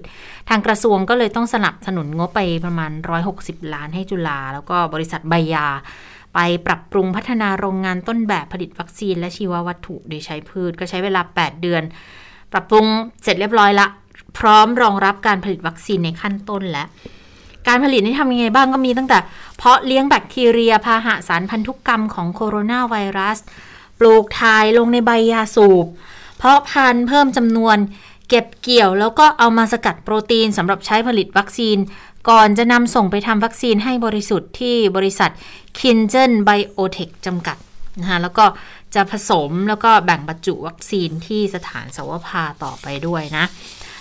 [0.50, 2.92] ทางกระทรวงก็เลยต้องสนับสนุนงบไปประมาณ
[3.32, 5.68] 160 ล้านให้จุฬาแล้วก็บริษัทใบยา
[6.34, 11.84] ไปปรับปรุงพัฒนาโรงงานต้นแบบผลิตวัคซีนและชีววัตถุโดยใช้พืช ก็ใช้เวลา 8 เดือน
[12.52, 12.86] ปรับปรุง
[13.24, 13.88] เสร็จเรียบร้อยละ
[14.40, 16.88] พร้อมรองรับการผลิตวัคซีนในขั้นต้นแล้ว
[17.68, 19.20] การผลิตนี่ทำยังไงบ้างก็มีตั้งแต่
[19.58, 23.38] เพาะเลี้ยงแบคทีเรียพาหะสารพันธุกรรมของโคโรนาไวรัส
[24.00, 25.86] ปลูกถ่ายลงในใบยาสูบ
[26.38, 27.78] เพาะพันธุ์เพิ่มจำนวน
[28.30, 31.78] เก็บเกี่ยวแล้วก็เอามาสกัดโปรตีนสำหรับใช้ผลิตวัคซีน
[32.30, 35.32] ก่อนจะนำส่งไปทำวัคซีนให้บริสุทธิ์ที่บริษัท
[35.80, 37.58] k i n g e n Biotech จำกัด
[38.00, 38.46] นะคะแล้วก็
[38.96, 43.46] จะผสมแล้วก็แบ่งบรรจุวัคซีนที่สถานสวภาต่อไปด้วยนะ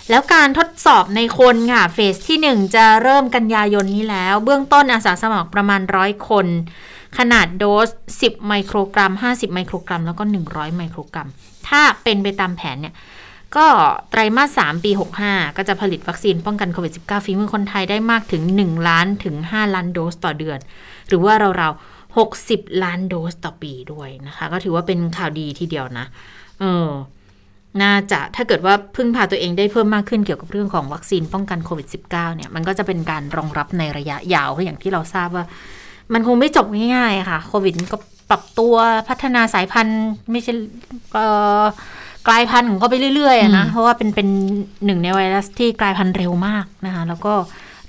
[0.09, 6.45] แล้วการทดสอบในคนค่ะเฟสที่ 1 จะเริ่มกันยายนนี้แล้ว เบื้องต้นอาสาสมัครประมาณร้อยคน
[7.17, 7.89] ขนาดโดส
[8.19, 11.27] 10 ไมโครกรัม 50 ไมโครกรัม แล้วก็ 100 ไมโครกรัม
[11.67, 12.95] ถ้าเป็นไปตามแผนเนี่ย
[13.55, 13.67] ก็
[14.11, 14.91] ไตรมาส 3 ปี
[15.23, 20.59] 65 ก็จะผลิตวัคซีนป้องกันโควิด -19 ฝีมือคนไทยได้มากถึง 1 ล้านถึง 5 ล้านโดสต่อเดือน
[21.07, 26.05] หรือว่าเราๆ60 ล้านโดสต่อปีด้วยนะคะ ก็ถือว่าเป็นข่าวดีทีเดียวนะ
[26.59, 26.87] เออ
[27.81, 35.45] น่าจะถ้าเกิดว่าพึ่งพาตัวเองได้เพิ่มมากขึ้นเกี่ยวกับเรื่องของวัคซีนป้องกันโควิด -19 เนี่ยมันก็จะเป็นการรองรับในระยะยาวอย่างที่เราทราบว่า
[36.13, 36.65] มันคงไม่จบ
[36.95, 37.97] ง่ายๆค่ะโควิดก็
[38.29, 38.75] ปรับตัว
[39.09, 40.01] พัฒนาสายพันธุ์
[40.31, 40.53] ไม่ใช่
[41.13, 41.25] เอ่
[41.61, 41.63] อ
[42.27, 44.27] กลายพันธุ์ของเขาไปเรื่อยๆนะเพราะว่าเป็นเป็น
[44.85, 47.33] หนึ่งในไวรัสที่กลายพันธุ์เร็วมากนะคะแล้วก็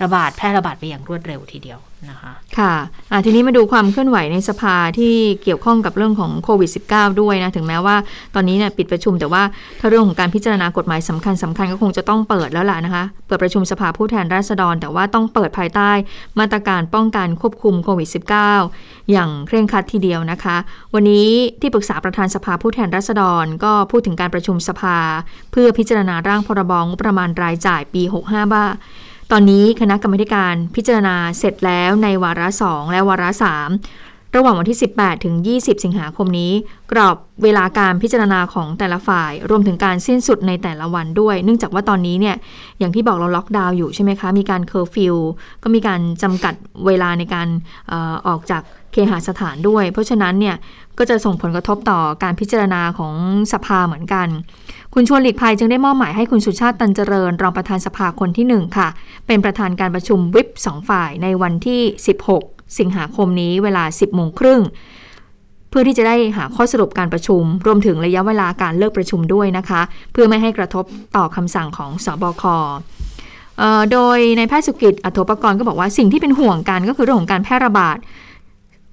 [0.02, 1.80] ระบาดแพร่ระบาดไปอย่างรวดเร็วทีเดียว
[2.10, 7.96] นะคะค่ะะทีนี้มาดูความเคลื่อนไหวในสภาที่เกี่ยวข้องกับเรื่องของโควิด -19 ด้วยนะถึงแม้ว่า
[8.34, 9.42] ตอนนี้เนี่ยปิดประชุมแต่ว่า
[9.80, 15.90] ถ้าเรื่องของการพิจารณากฎหมายสำคัญสำคัญก็คงจะต้องเปิดแล้วล่ะนะคะ เปิดประชุมสภาผู้แทนราษฎร แต่ว่าต้องเปิดภายใต้
[16.38, 18.08] มาตรการป้องกันควบคุมโควิด
[18.58, 20.56] -19 อย่างเคร่งครัดทีเดียวนะคะ
[20.94, 21.28] วันนี้
[21.60, 24.98] ที่ปรึกษาประธานสภาผู้แทนราษฎร ก็พูดถึงการประชุมสภา
[25.52, 28.66] เพื่อพิจารณาร่างพรบงบประมาณรายจ่ายปี 65ว่า
[29.34, 33.30] ตอนนี้คณะกรรมการพิจารณาเสร็จแล้วในวาระ 2 และวาระ
[33.74, 36.52] 3 ระหว่างวันที่ 18 ถึง 20 สิงหาคมนี้
[36.92, 42.36] กรอบเวลาการพิจารณาของแต่ละฝ่าย รวมถึงการสิ้นสุดในแต่ละวันด้วย เนื่องจากว่าตอนนี้เนี่ย
[42.78, 45.16] อย่างที่บอกเราล็อกดาวน์อยู่ใช่ไหมคะ มีการเคอร์ฟิว
[45.62, 46.54] ก็มีการจำกัด
[46.86, 47.48] เวลาในการ
[47.90, 48.62] ออออกจาก
[48.92, 50.56] เคหสถานด้วย เพราะฉะนั้นเนี่ย
[50.98, 53.14] ก็จะส่งผลกระทบต่อการพิจารณาของ
[53.52, 54.28] สภาเหมือนกัน
[54.94, 58.88] คุณชวนหลีกภัยจึงได้มอบหมายให้คุณสุชาติตันเจริญ รองประธานสภาคนที่ 1 ค่ะ
[59.26, 61.80] เป็นประธานการประชุมวิปสองฝ่ายในวันที่
[62.18, 64.60] 16 สิงหาคมนี้เวลา 10โมงครึ่ง
[65.70, 69.80] เพื่อที่จะได้หาข้อสรุปการประชุม รวมถึงระยะเวลาการเลิกประชุมด้วยนะคะ
[70.12, 70.84] เพื่อไม่ให้กระทบ
[71.16, 72.44] ต่อคำสั่งของสบค
[73.92, 77.96] โดยในแพทย์สุกิจอัธปกรณ์ก็บอกว่าสิ่งที่เป็นห่วงกันก็คือเรื่องของการแพร่ระบาด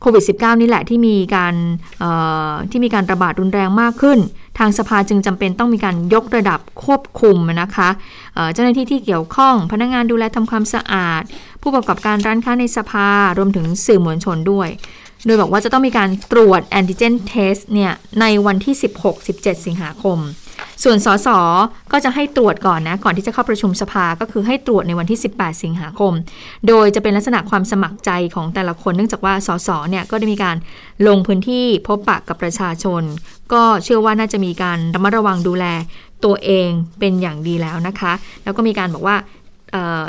[0.01, 1.55] โควิด -19 นี่แหละที่มีการ
[2.71, 4.19] ที่มีการระบาดรุนแรงมากขึ้น
[4.57, 7.89] ทางสภาจึงจำเป็นต้องมีการยกระดับควบคุมนะคะ
[8.53, 11.23] เจ้าหน้าที่ที่เกี่ยวข้อง พนักงานดูแลทำความสะอาด
[11.61, 14.69] ผู้ประกอบการร้านค้าในสภารวมถึงสื่อมวลชนด้วย
[15.25, 17.91] โดยบอกว่าจะต้องมีการตรวจแอนติเจนเทสเนี่ย
[18.21, 18.75] ในวันที่
[19.19, 20.19] 16-17 สิงหาคม
[20.83, 21.27] ส่วนสส
[21.91, 26.13] ก็จะให้ตรวจก่อนนะ ก่อนที่จะเข้าประชุมสภาก็คือให้ตรวจในวันที่ 18 สิงหาคม
[26.67, 30.55] โดยจะเป็นลักษณะความสมัครใจของแต่ละคน เนื่องจากว่าสสเนี่ยก็ได้มีการ
[31.07, 33.01] ลงพื้นที่พบปะกับประชาชน
[33.53, 35.65] ก็เชื่อว่าน่าจะมีการระมัดระวังดูแล
[36.25, 36.69] ตัวเอง
[36.99, 38.13] เป็นอย่างดีแล้วนะคะ
[38.43, 39.15] แล้วก็มีการบอกว่า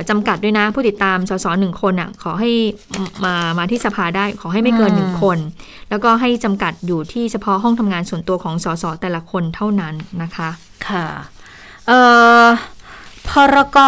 [0.08, 2.50] จำกัดด้วยนะ ผู้ติดตามสสหนึ่งคนอะขอให้
[3.24, 5.38] มามาที่สภาได้ขอให้ไม่เกินหนึ่งคน
[5.90, 10.48] แล้วก็ให้จำกัดอยู่ที่เฉพาะห้องทำงานส่วนตัวของสสแต่ละคนเท่านั้นนะคะ
[10.88, 11.06] ค่ะ
[11.86, 12.00] เอ่
[12.44, 12.46] อ
[13.28, 13.78] พรก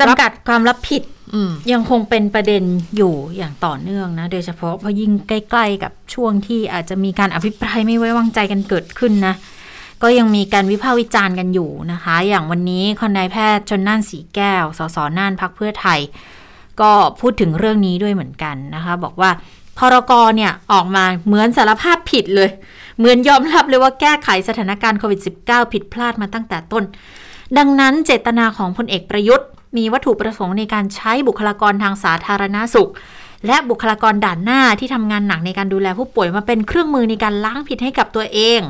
[0.00, 1.02] จำกัดความรับผิด
[1.34, 2.62] อืมยังคงเป็นประเด็น
[2.96, 9.34] อยู่อย่างต่อเนื่องนะ โดยเฉพาะเพราะยิ่งใกล้ ๆ กับช่วงที่อาจจะมีการอภิปรายไม่ไว้วางใจกันเกิดขึ้นนะ
[10.02, 16.00] ก็ยังมีการวิพากษ์วิจารณ์กันอยู่นะคะ อย่างวันนี้คนนายแพทย์ชนน่านสีแก้ว สสน่านพักเพื่อไทย
[16.80, 19.30] ก็พูดถึงเรื่องนี้ด้วยเหมือนกันนะคะ บอกว่า
[19.78, 22.50] พรกเนี่ยออกมาเหมือนสารภาพผิดเลย
[22.98, 26.84] เหมือนยอมรับเลยว่าแก้ไขสถานการณ์โควิด -19 ผิดพลาดมาตั้งแต่ต้น
[27.58, 29.46] ดังนั้นเจตนาของพลเอกประยุทธ์
[29.76, 32.90] มีวัตถุประสงค์ในการใช้บุคลากรทางสาธารณาสุข
[33.46, 38.60] และบุคลากรด่านหน้าที่ทำงานหนักในการดูแลผู้ป่วยมาเป็นเครื่องมือในการล้างผิดให้กับตัวเอง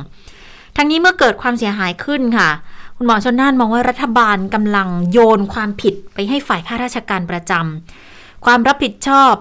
[0.76, 2.50] ทั้งนี้เมื่อเกิดความเสียหายขึ้นค่ะ
[2.96, 9.34] คุณหมอชนน่านมองว่ารัฐบาลกำลังโยนความผิดไปให้ฝ่ายข้าราชการประจำความรับผิดชอบ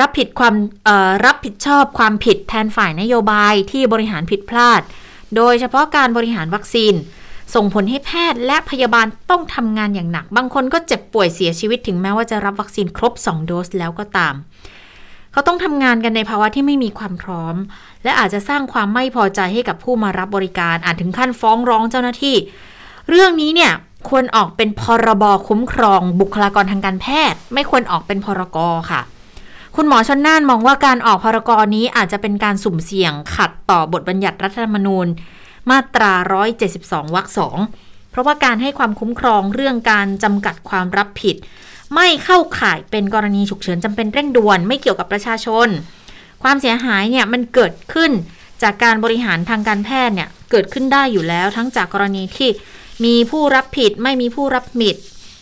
[0.00, 0.54] รับผิดความ
[1.26, 4.82] รับผิดชอบความผิดแทนฝ่ายนโยบายที่บริหารผิดพลาด
[5.36, 6.94] โดยเฉพาะการบริหารวัคซีน
[7.54, 14.34] ส่งผลให้แพทย์และพยาบาลต้องทำงานอย่างหนัก บางคนก็เจ็บป่วยเสียชีวิตถึงแม้ว่าจะรับวัคซีนครบ 2 โดสแล้วก็ตาม
[15.34, 17.56] เขาต้องทำงานกันในภาวะที่ไม่มีความพร้อม
[18.04, 22.36] และอาจจะสร้างความไม่พอใจให้กับผู้มารับบริการ อาจถึงขั้นฟ้องร้องเจ้าหน้าที่
[23.08, 23.72] เรื่องนี้เนี่ย
[24.08, 28.58] ควรออกเป็นพรบคุ้มครอง บุคลากรทางการแพทย์ ไม่ควรออกเป็นพรก
[28.90, 29.00] ค่ะ
[29.76, 35.06] คุณหมอชนน่านมองว่าการออกพรกรนี้อาจจะเป็นการสุ่มเสี่ยงขัดต่อบทบัญญัติรัฐธรรมนูญ
[35.70, 36.12] มาตรา
[36.64, 37.58] 172 วรรคสอง
[38.10, 41.36] เพราะว่าการให้ความคุ้มครองเรื่องการจำกัดความรับผิด
[41.94, 45.68] ไม่เข้าข่ายเป็นกรณีฉุกเฉินจำเป็นเร่งด่วน ไม่เกี่ยวกับประชาชน
[46.42, 48.10] ความเสียหายเนี่ยมันเกิดขึ้น
[48.62, 52.50] จากการบริหารทางการแพทย์เนี่ยเกิดขึ้นได้อยู่แล้ว ทั้งจากกรณีที่
[53.04, 54.96] มีผู้รับผิดไม่มีผู้รับผิด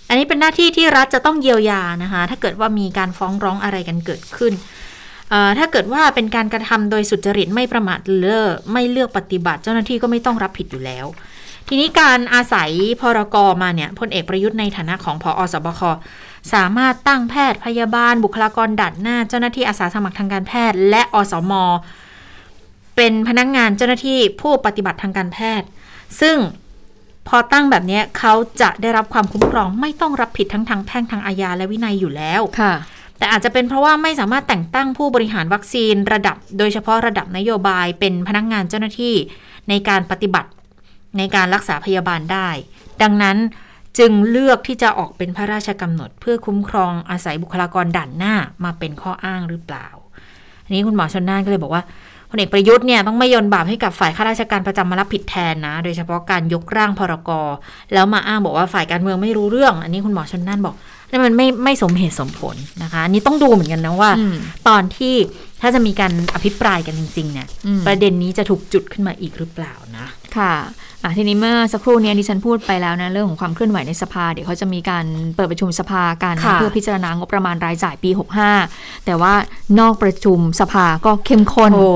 [0.09, 4.53] อันนี้เป็นหน้าที่ที่รัฐจะต้องเยียวยานะคะ ถ้าเกิดว่ามีการฟ้องร้องอะไรกันเกิดขึ้น
[5.59, 11.07] ถ้าเกิดว่าเป็นการกระทำโดยสุจริตไม่ประมาทเลิศไม่เลือกปฏิบัติ เจ้าหน้าที่ก็ไม่ต้องรับผิดอยู่แล้ว
[11.68, 15.80] ทีนี้การอาศัยพรกมาเนี่ยพลเอกประยุทธ์ในฐานะของพอสบค
[16.53, 21.53] สามารถตั้งแพทย์พยาบาล บุคลากรดัดหน้า เจ้าหน้าที่อาสาสมัครทางการแพทย์ และอสม
[22.97, 25.66] เป็นพนักงงานเจ้าหน้าที่ผู้ปฏิบัติทางการแพทย์
[26.20, 26.36] ซึ่ง
[27.28, 32.74] พอตั้งแบบนี้เขาจะได้รับความคุ้มครองไม่ต้องรับผิดทั้งทางแพ่งทางอาญาและวินัยอยู่แล้วค่ะ
[33.18, 39.14] แต่อาจจะเป็นเพราะว่าไม่สามารถแต่งตั้งผู้บริหารวัคซีนระดับ โดยเฉพาะระดับนโยบายเป็นพนักงานเจ้าหน้าที่
[39.68, 40.51] ในการปฏิบัติ
[41.18, 42.49] ในการรักษาพยาบาลได้
[43.03, 43.36] ดังนั้น
[43.99, 48.34] จึงเลือกที่จะออกเป็นพระราชกำหนด เพื่อคุ้มครองอาศัยบุคลากรด่านหน้า
[48.64, 49.86] มาเป็นข้ออ้างหรือเปล่า
[50.66, 51.82] ทีนี้คุณหมอชนน่านก็เลยบอกว่า
[52.30, 57.30] พลเอกประยุทธ์เนี่ยต้องไม่โยนบาปให้กับฝ่ายข้าราชการประจำมารับผิดแทนนะ โดยเฉพาะการยกร่างพรก
[57.95, 60.74] แล้วมาอ้างบอกว่าฝ่ายการเมืองไม่รู้เรื่อง อันนี้คุณหมอชนน่านบอก
[61.11, 64.36] นี่มันไม่ไม่สมเหตุสมผลนะคะอันนี้ต้องดูเหมือนกันนะว่าอืม
[64.68, 65.14] ตอนที่
[65.61, 70.55] ถ้าจะมีการอภิปรายกันจริงๆเนี่ยอืมประเด็นนี้จะถูกจุดขึ้นมาอีกหรือเปล่านะ ค่ะ
[71.05, 75.05] อะทีนี้เมื่อสักครู่เนี้ดิฉันพูดไปแล้วนะเรื่องของความเคลื่อนไหวในสภาเดี๋ยวเขาจะมีการ
[75.36, 78.11] เปิดประชุมสภากันค่ะเพื่อพิจารณางบประมาณรายจ่ายปี
[78.59, 79.34] 65 แต่ว่า
[79.80, 81.90] นอกประชุมสภาก็เข้มข้นโอ้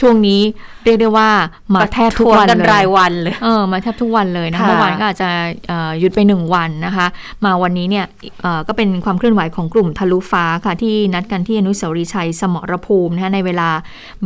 [0.00, 0.42] ช่วงนี้
[0.86, 1.28] เรียกได้ว่า
[1.74, 5.28] มาแทบทุกวันกันเลยรายวันเลยเออมาแทบทุกวันเลยนะค่ะเมื่อวานก็อาจจะ
[5.68, 7.06] เอ่อหยุดไปหนึ่งวันนะคะ
[7.44, 8.04] มาวันนี้เนี่ย
[8.42, 13.68] เอ่อก็เป็นความเคลื่อนไหวของกลุ่มทะลุฟ้าค่ะที่นัดกันที่อนุสาวรีย์ชัยสมรภูมินะคะในเวลา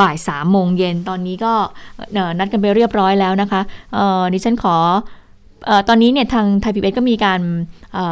[0.01, 1.53] บ่ายสามโมงเย็นตอนนี้ก็
[2.15, 3.61] เอ่อนัดกันไปเรียบร้อยแล้วนะคะ
[3.95, 4.77] เอ่อดิฉันขอ
[5.67, 7.41] เอ่อตอนนี้เนี่ยทางไทยพีเอก็มีการ
[7.95, 8.05] เอ่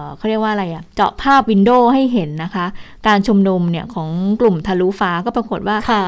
[0.00, 2.66] อเขาเรียกว่าอะไรอะเจาะภาพวินโดว์ให้เห็นนะคะ
[3.06, 4.08] การชุมนุมเนี่ยของ
[4.40, 6.04] กลุ่มทะลุฟ้าก็ปรากฏว่าค่ะ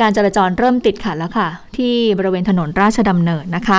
[0.00, 3.78] การจราจรเริ่มติดขัดแล้วค่ะ ที่บริเวณถนนราชดำเนินนะคะ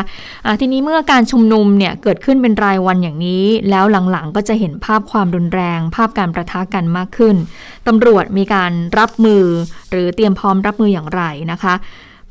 [0.49, 7.35] ะทีนี้เมื่อการชุมนุมเนี่ยเกิดขึ้นเป็นรายวันอย่างนี้ แล้วหลังๆก็จะเห็นภาพความรุนแรง ภาพการประทะกันมากขึ้น
[7.87, 9.43] ตำรวจมีการรับมือ
[9.91, 11.73] หรือเตรียมพร้อมรับมืออย่างไรนะคะ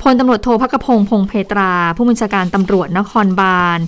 [0.02, 3.78] พลตำรวจโทพักพงศ์พงเพตรา ผู้บัญชาการตำรวจนครบาล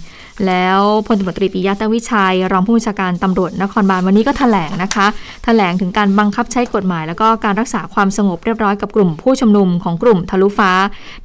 [0.47, 5.07] แล้วพลตำรวจตรีปิยะตาวิชัย รองผู้บัญชาการตำรวจนครบาลวันนี้ก็แถลงนะคะ
[5.45, 10.71] แถลงถึงการบังคับใช้กฎหมาย แล้วก็การรักษาความสงบเรียบร้อยกับกลุ่มผู้ชุมนุมของกลุ่มทะลุฟ้า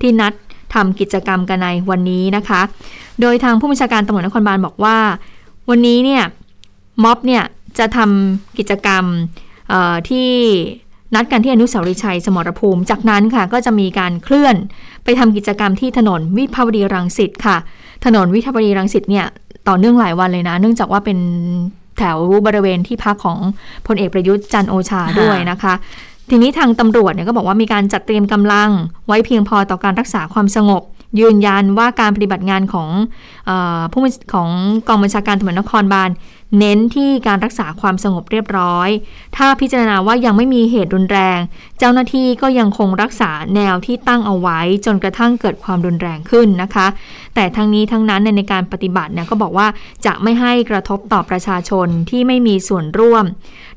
[0.01, 0.33] ที่นัด
[0.73, 2.61] ทำกิจกรรมกันในวันนี้นะคะ
[3.21, 4.97] โดยทางผู้บัญชาการตำรวจนครบาลบอกว่า
[5.69, 6.23] วันนี้เนี่ย
[7.03, 7.43] ม็อบเนี่ย
[7.79, 9.05] จะทำกิจกรรม
[10.09, 10.29] ที่
[11.13, 14.55] นัดกันที่อนุสาวรีย์ชัยสมรภูมิ จากนั้นค่ะก็จะมีการเคลื่อน
[15.03, 17.57] ไปทำกิจกรรมที่ถนนวิภาวดีรังสิตค่ะ
[18.05, 19.25] ถนนวิภาวดีรังสิตเนี่ย
[19.67, 21.19] ต่อเนื่องหลายวันเลยนะ เนื่องจากว่าเป็น
[21.97, 23.37] แถวบริเวณที่พักของ
[23.87, 25.73] พลเอกประยุทธ์จันโอชาด้วยนะคะ
[26.29, 28.69] ทีนี้ทางตำรวจเนี่ยก็บอกว่ามีการจัดเตรียมกำลัง
[29.07, 30.83] ไว้เพียงพอต่อการรักษาความสงบ
[31.19, 32.89] ยืนยันว่าการปฏิบัติงานของ
[33.49, 33.51] อ
[33.93, 34.01] ผู้
[34.33, 34.49] ของ
[34.87, 36.09] กองบัญชาการตำรวจนครบาล
[36.59, 38.89] เน้นที่การรักษาความสงบเรียบร้อย
[39.37, 41.39] ถ้าพิจารณาว่ายังไม่มีเหตุรุนแรง
[41.79, 46.87] เจ้าหน้าที่ก็ยังคงรักษาแนวที่ตั้งเอาไว้ จนกระทั่งเกิดความรุนแรงขึ้นนะคะ
[47.35, 49.67] แต่ทั้งนี้ทั้งนั้นเนี่ยในการปฏิบัติเนี่ยก็บอกว่า
[50.05, 53.25] จะไม่ให้กระทบต่อประชาชนที่ไม่มีส่วนร่วม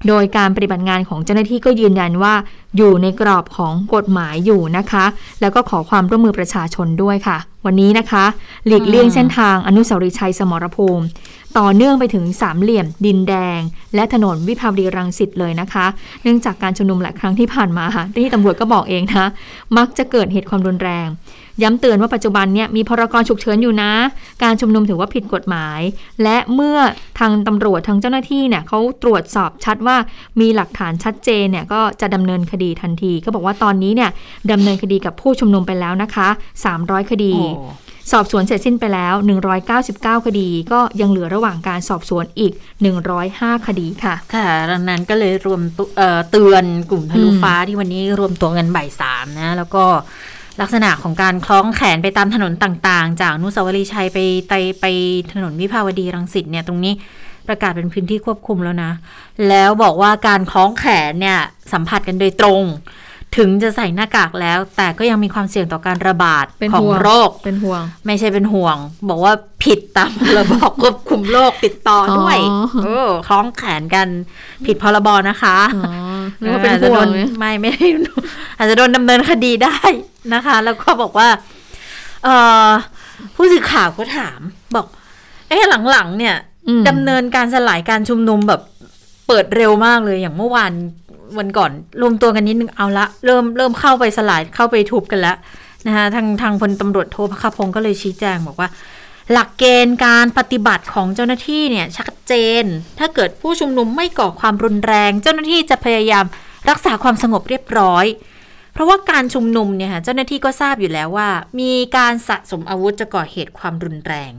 [0.09, 2.35] โดยการปฏิบัติงานของเจ้าหน้าที่ก็ยืนยันว่า
[2.77, 5.05] อยู่ในกรอบของกฎหมายอยู่นะคะ
[5.41, 8.25] แล้วก็ขอความร่วมมือประชาชนด้วยค่ะ วันนี้นะคะ
[8.67, 11.05] หลีกเลี่ยงเส้นทางอนุสาวรีย์ชัยสมรภูมิ
[11.59, 13.61] ต่อเนื่องไปถึงสามเหลี่ยมดินแดง
[13.95, 15.87] และถนนวิภาวดีรังสิตเลยนะคะ
[16.23, 19.27] เนื่องจากการชุมนุมหลายครั้งที่ผ่านมาค่ะที่ตำรวจก็บอกเองนะ
[19.77, 21.09] มักจะเกิดเหตุความรุนแรง
[21.63, 23.93] ย้ำเตือนว่าปัจจุบันเนี่ยมีพรกฉุกเฉินอยู่นะ
[24.43, 25.81] การชุมนุมถือว่าผิดกฎหมาย
[26.23, 26.79] และเมื่อ
[27.19, 29.97] ทางตำรวจทางเจ้าหน้าที่เนี่ยเขาตรวจสอบชัดว่า
[30.41, 34.11] มีหลักฐานชัดเจนเนี่ยก็จะดำเนินคดีทันที ก็บอกว่าตอนนี้เนี่ย
[34.53, 36.29] ดำเนินคดีกับผู้ชุมนุมไปแล้วนะคะ
[36.69, 37.35] 300 คดี
[38.13, 39.15] สอบสวนเสร็จสิ้นไปแล้ว
[39.71, 42.53] 199 คดี ก็ยังเหลือระหว่างการสอบสวนอีก
[43.11, 49.85] 105 คดีค่ะ ค่ะดังนั้นก็เลยรวมตุเอ่อเตือนกลุ่มทะลุอืมฟ้าที่วันนี้รวมตัวกันบ่ายสามนะ แล้วก็
[50.61, 54.85] ลักษณะของการคล้องแขนไปตามถนนต่างๆ จากอนุสาวรีย์ชัยไปไปไป
[55.33, 56.95] ถนนวิภาวดีรังสิตเนี่ยตรงนี้
[57.49, 58.93] ประกาศเป็นพื้นที่ควบคุมแล้วนะ
[59.49, 61.39] แล้วบอกว่าการคล้องแขนเนี่ย
[61.73, 62.63] สัมผัสกันโดยตรง
[63.39, 68.77] ถึงจะใส่หน้ากากแล้ว แต่ก็ยังมีความเสี่ยงต่อการระบาดเป็นของห่วงโรคเป็นห่วง ไม่ใช่เป็นห่วง
[69.09, 69.33] บอกว่า
[69.65, 74.09] ผิดตามพรบควบคุมโรคติดต่อด้วยอ๋อเออคล้องแขนกัน
[74.67, 75.93] ผิดพรบนะคะอ๋อ
[76.41, 77.87] นึกว่าเป็นอาจจะห่วโดงนไหมไม่ไม่ได้
[78.59, 79.79] อาจจะโดนดำเนินคดีได้
[80.35, 81.29] นะคะ แล้วก็บอกว่า
[82.25, 82.29] เอ
[82.69, 82.69] อ
[83.35, 84.41] ผู้สื่อข่าวก็ถาม
[84.75, 84.87] บอก
[85.49, 86.37] เอ๊ะหลังๆเนี่ย
[86.69, 88.61] อืมดำเนินการสลายการชุมนุมแบบ
[89.29, 90.73] เปิดเร็วมากเลยอย่างเมื่อวาน
[91.39, 91.71] วันก่อน
[92.01, 95.37] รวมตัวกันนิดนึงเอาละเริ่มเริ่มเข้าไปสลายเข้าไปทุบกันแล้ว
[95.87, 98.69] นะคะทางทางพลตำรวจโทพคพงศ์ก็เลยชี้แจงบอกว่า
[99.33, 102.65] หลักเกณฑ์การปฏิบัติของเจ้าหน้าที่เนี่ยชัดเจน
[102.99, 106.25] ถ้าเกิดผู้ชุมนุมไม่ก่อความรุนแรง เจ้าหน้าที่จะพยายาม
[106.69, 108.07] รักษาความสงบเรียบร้อย
[108.73, 111.29] เพราะว่าการชุมนุมเนี่ยค่ะเจ้าหน้าที่ก็ทราบอยู่แล้วว่า
[111.61, 114.33] มีการสะสมอาวุธจะก่อเหตุความรุนแรง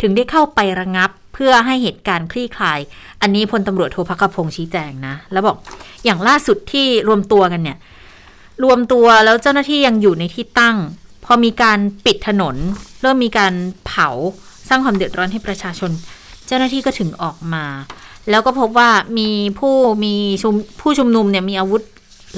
[0.00, 2.80] ถึงได้เข้าไประงับ เพื่อให้เหตุการณ์คลี่คลาย
[3.22, 5.56] อันนี้พลตำรวจโทพักพงศ์ชี้แจงนะ แล้วบอก
[6.04, 7.78] อย่างล่าสุดที่รวมตัวกันเนี่ย
[8.64, 10.76] รวมตัวแล้วเจ้าหน้าที่ยังอยู่ในที่ตั้ง
[11.24, 12.56] พอมีการปิดถนน
[13.02, 13.52] เริ่มมีการ
[13.86, 14.08] เผา
[14.68, 15.90] สร้างความเดือดร้อนให้ประชาชน
[16.46, 17.64] เจ้าหน้าที่ก็ถึงออกมา
[18.30, 19.74] แล้วก็พบว่ามีผู้
[20.04, 21.82] มีชุมผู้ชุมนุมเนี่ยมีอาวุธ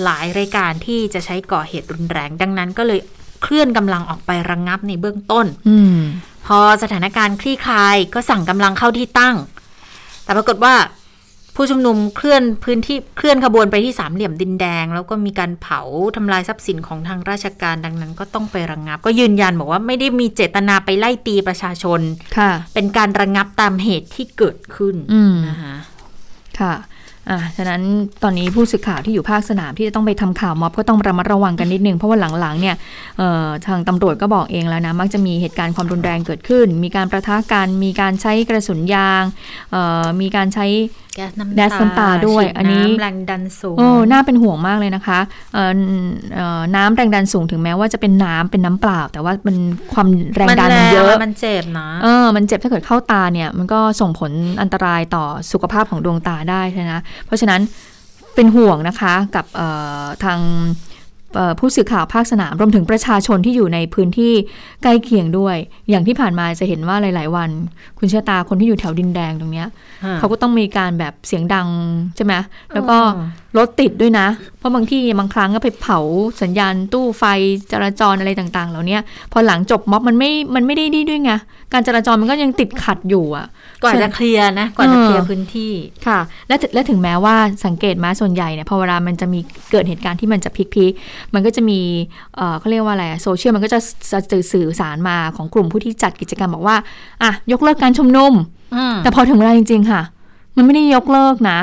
[0.05, 3.01] หลายรายการที่จะใช้ก่อเหตุรุนแรง ดังนั้นก็เลย
[3.43, 5.77] เคลื่อนกำลังออกไประงงับในเบื้องต้นอื
[6.47, 9.37] พอสถานการณ์คลี่คลายก็สั่งกำลังเข้าที่ตั้ง
[10.25, 10.75] แต่ปรากฏว่า
[11.55, 15.81] ผู้ชุมนุมเคลื่อนพื้นที่เคลื่อนขบวนไปที่สามเหลี่ยมดินแดง แล้วก็มีการเผา
[16.17, 22.01] ทำลายทรัพย์สินของทางราชการดังนั้น ก็ต้องไประงับ ก็ยืนยันบอกว่าไม่ได้มีเจตนาไปไล่ตีประชาชน
[22.39, 25.77] ค่ะ เป็นการระงับตามเหตุที่เกิดขึ้นอืมนะคะ
[26.61, 26.75] ค่ะ
[27.31, 27.83] อ่าฉะนั้น
[28.23, 32.77] ตอนนี้ผู้สื่อข่าวที่อยู่ภาคสนามที่จะต้องไปทำข่าวม็อบก็ต้องระมัดระวังกันนิดนึง เพราะว่าหลังๆเนี่ย
[33.67, 39.23] ทางตำรวจก็บอกเองแล้วนะ มักจะมีเหตุการณ์ความรุนแรงเกิดขึ้น มีการประทะกัน มีการใช้กระสุนยาง
[40.21, 40.67] มีการใช้
[41.17, 45.19] แก๊สน้ำแก๊สน้ำตาด้วยฉีดอันนี้ำแรงดันสูงโอ้น่าเป็นห่วงมากเลยนะคะ
[45.55, 45.73] เอ่อ
[46.35, 49.57] เอ่อน้ำแรงดันสูงถึงแม้ว่าจะเป็นน้ำเป็นน้ำเปล่า แต่ว่ามัน
[49.93, 56.63] ความแรงดันมันเยอะมันเจ็บนะเออมันเจ็บถ้าเกิดเข้าตาเนี่ย มันก็ส่งผลอันตรายต่อสุขภาพของดวงตาได้
[56.93, 57.61] นะเพราะฉะนั้น
[58.35, 59.69] เป็นห่วงนะคะกับเอ่
[60.03, 60.96] อทางเอ่อ
[61.59, 64.33] ผู้สื่อข่าวภาคสนามรวมถึงประชาชนที่อยู่ในพื้นที่
[64.83, 65.57] ใกล้เคียงด้วย
[65.91, 67.51] อย่างที่ผ่านมาจะเห็นว่าหลาย ๆ วัน
[67.99, 69.69] คุณเชื่อตาคนที่อยู่แถวดินแดงตรงเนี้ย
[70.19, 71.69] เขาก็ต้องมีการแบบเสียงดัง
[72.17, 72.35] ใช่ไหม
[72.75, 73.29] แล้วก็อืม
[73.59, 74.27] รถติดด้วยนะ
[74.59, 75.99] เพราะบางที่บางครั้งก็ไปเผา
[76.43, 77.25] สัญญาณตู้ไฟ
[77.73, 78.99] จราจรอะไรต่าง ๆ เหล่านี้
[79.33, 81.33] พอหลังจบม็อบมันไม่มันไม่ได้ดีด้วยไง
[81.73, 85.73] การจราจรมันก็ยังติดขัดอยู่อะก ว่าจะเคลียร์นะกว่าจะเคลียร์เออพื้นที่
[86.07, 91.81] ค่ะ และถึงและถึงแม้ว่าสังเกตมาส่วนใหญ่เนี่ยพอเวลามันจะมีเกิดเหตุการณ์ที่มันจะพลิกๆมันก็จะมี
[92.37, 93.81] เอ่อเขาเรียกว่าอะไรโซเชียลมันก็จะ
[94.13, 94.19] จะ
[94.53, 96.77] สื่อสารมาของกลุ่มผู้ที่จัดกิจกรรมบอกว่า
[97.23, 98.33] อะยกเลิกการชุมนุม
[98.75, 100.03] อืมแต่พอถึงเวลาจริง ๆ ค่ะ
[100.57, 101.61] มันไม่ได้ยกเลิกนะ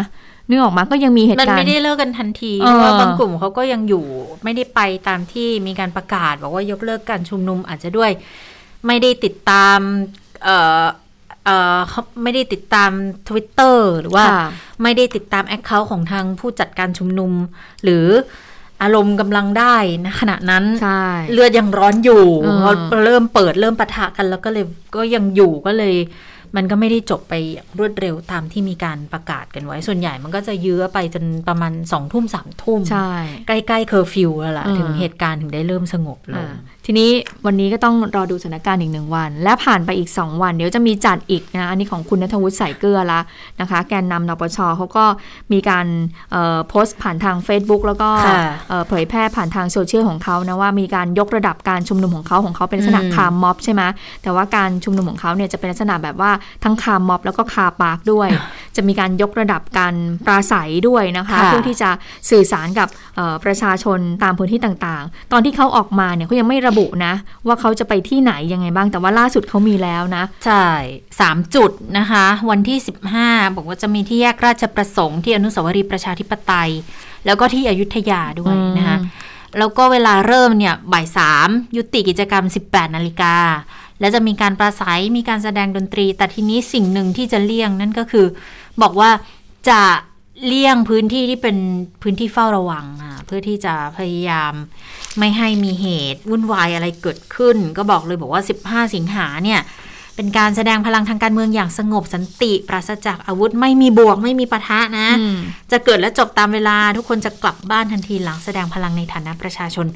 [0.49, 4.05] นึกออกมาก็ยังมีเหมัตุนการไม่ณ์ได้เลิกกันทันทีเอเพอราะว่าบางกลุ่มเขาก็ยังอยู่
[4.43, 8.11] ไม่ได้ไปตามที่มีการประกาศ บอกว่ายกเลิกการชุมนุมอาจจะด้วย
[8.87, 9.79] ไม่ได้ติดตาม
[11.45, 12.91] เอ่อเอ่อเขาไม่ได้ติดตาม
[13.27, 14.45] Twitter หรือว่าค่ะ
[14.83, 17.31] ไม่ได้ติดตาม account ของทางผู้จัดการชุมนุม
[17.83, 18.05] หรือ
[18.81, 19.75] อารมณ์กำลังได้
[20.05, 22.71] นะขณะนั้นใช่เลือดยังร้อนอยู่เออพอ
[23.05, 24.65] เริ่มเปิดเริ่มปะทะกันแล้วก็เลย
[24.95, 25.95] ก็ยังอยู่ก็เลย
[26.57, 33.11] มันก็ไม่ได้จบไปอย่างรวดเร็วตามที่มีการประกาศกันไว้ ส่วนใหญ่มันก็จะยื้อไปจนประมาณสองทุ่มสามทุ่มใช่
[33.47, 36.55] ใกล้ๆเคอร์ฟิวแล้วล่ะเออถึงเหตุการณ์ถึงได้เริ่มสงบลงอ่า
[36.85, 37.09] ทีนี้
[37.45, 43.19] วันนี้ก็ต้องรอดูสถานการณ์อีกหนึ่งวัน และผ่านไปอีก 2 วัน เดี๋ยวจะมีจัดอีกนะอันนี้ของคุณณัฐวุฒิใสยเกื้อละ
[43.61, 45.05] นะคะ แกนนำนปชเขาก็
[45.53, 45.85] มีการ
[46.31, 53.81] เอ่อโพสต์ผ่านทาง Facebook แล้วก็ค่ะเอ่อเผยแพร่ผ่านทางโซเชียลของเขานะว่ามีการยกระดับการชุมนุมของเขาของเขาเป็นลักษณะอืม car mob ใช่ไหม
[54.23, 56.31] แต่ว่าการชุมนุมของเขาเนี่ยจะเป็นลักษณะแบบว่า
[56.63, 58.29] ทั้ง car mob แล้วก็ car park ด้วย
[58.75, 59.93] จะมีการยกระดับการ
[60.25, 61.89] ปราศรัยด้วยนะคะค่ะเพื่อที่จะ
[62.29, 67.13] สื่อสารกับเอ่อประชาชนตามพื้นที่ต่างๆ ตอนที่เขาออกมาเนี่ยเขายังไม่ระบุนะ
[67.47, 70.67] ว่าเขาจะไปที่ไหนยังไงบ้างแต่ว่าล่าสุดเขามีแล้วนะ ใช่
[71.19, 72.77] สามจุดนะคะ วันที่
[73.17, 76.71] 15 บอกว่าจะมีที่แยกราชประสงค์ที่อนุสาวรีย์ประชาธิปไตย
[77.25, 78.97] แล้วก็ที่อยุธยาด้วยนะคะ
[79.59, 83.35] แล้วก็เวลาเริ่มเนี่ยบ่ายสามยุติกิจกรรม 18 นาฬิกา
[83.99, 88.25] แล้วจะมีการปราศัยมีการแสดงดนตรี แต่ทีนี้สิ่งหนึ่งที่จะเลี่ยงนั่นก็คือ
[88.81, 89.09] บอกว่า
[89.69, 89.81] จะ
[90.45, 91.57] เลี่ยงพื้นที่ที่เป็น
[92.01, 94.53] พื้นที่เฝ้าระวังอะเพื่อที่จะพยายาม
[95.19, 99.61] ไม่ให้มีเหตุวุ่นวายอะไรเกิดขึ้น ก็บอกเลยบอกว่า 15 สิงหาเนี่ย
[100.15, 105.37] เป็นการแสดงพลังทางการเมืองอย่างสงบสันติ ปราศจากอาวุธไม่มีบวกไม่มีปะทะนะอืม
[105.71, 109.87] จะเกิดและจบตามเวลาทุกคนจะกลับบ้านทันทีหลังแสดงพลังในฐานะประชาชน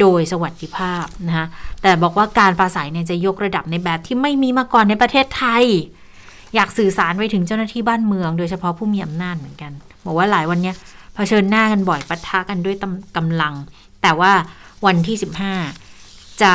[0.00, 1.46] โดยสวัสดิภาพนะคะ
[1.82, 5.64] แต่บอกว่าการปราศัยเนี่ยจะยกระดับในแบบที่ไม่มีมาก่อนในประเทศไทย
[6.54, 9.72] อยากสื่อสารไปถึงเจ้าหน้าที่บ้านเมือง โดยเฉพาะผู้มีอำนาจเหมือนกัน
[10.04, 10.76] บอกว่าหลายวันเนี้ย
[11.14, 12.76] เผชิญหน้ากันบ่อยปะทะกันด้วย
[13.16, 13.54] กำลัง
[14.02, 14.32] แต่ว่า
[14.86, 15.16] วันที่
[15.78, 16.54] 15 จะ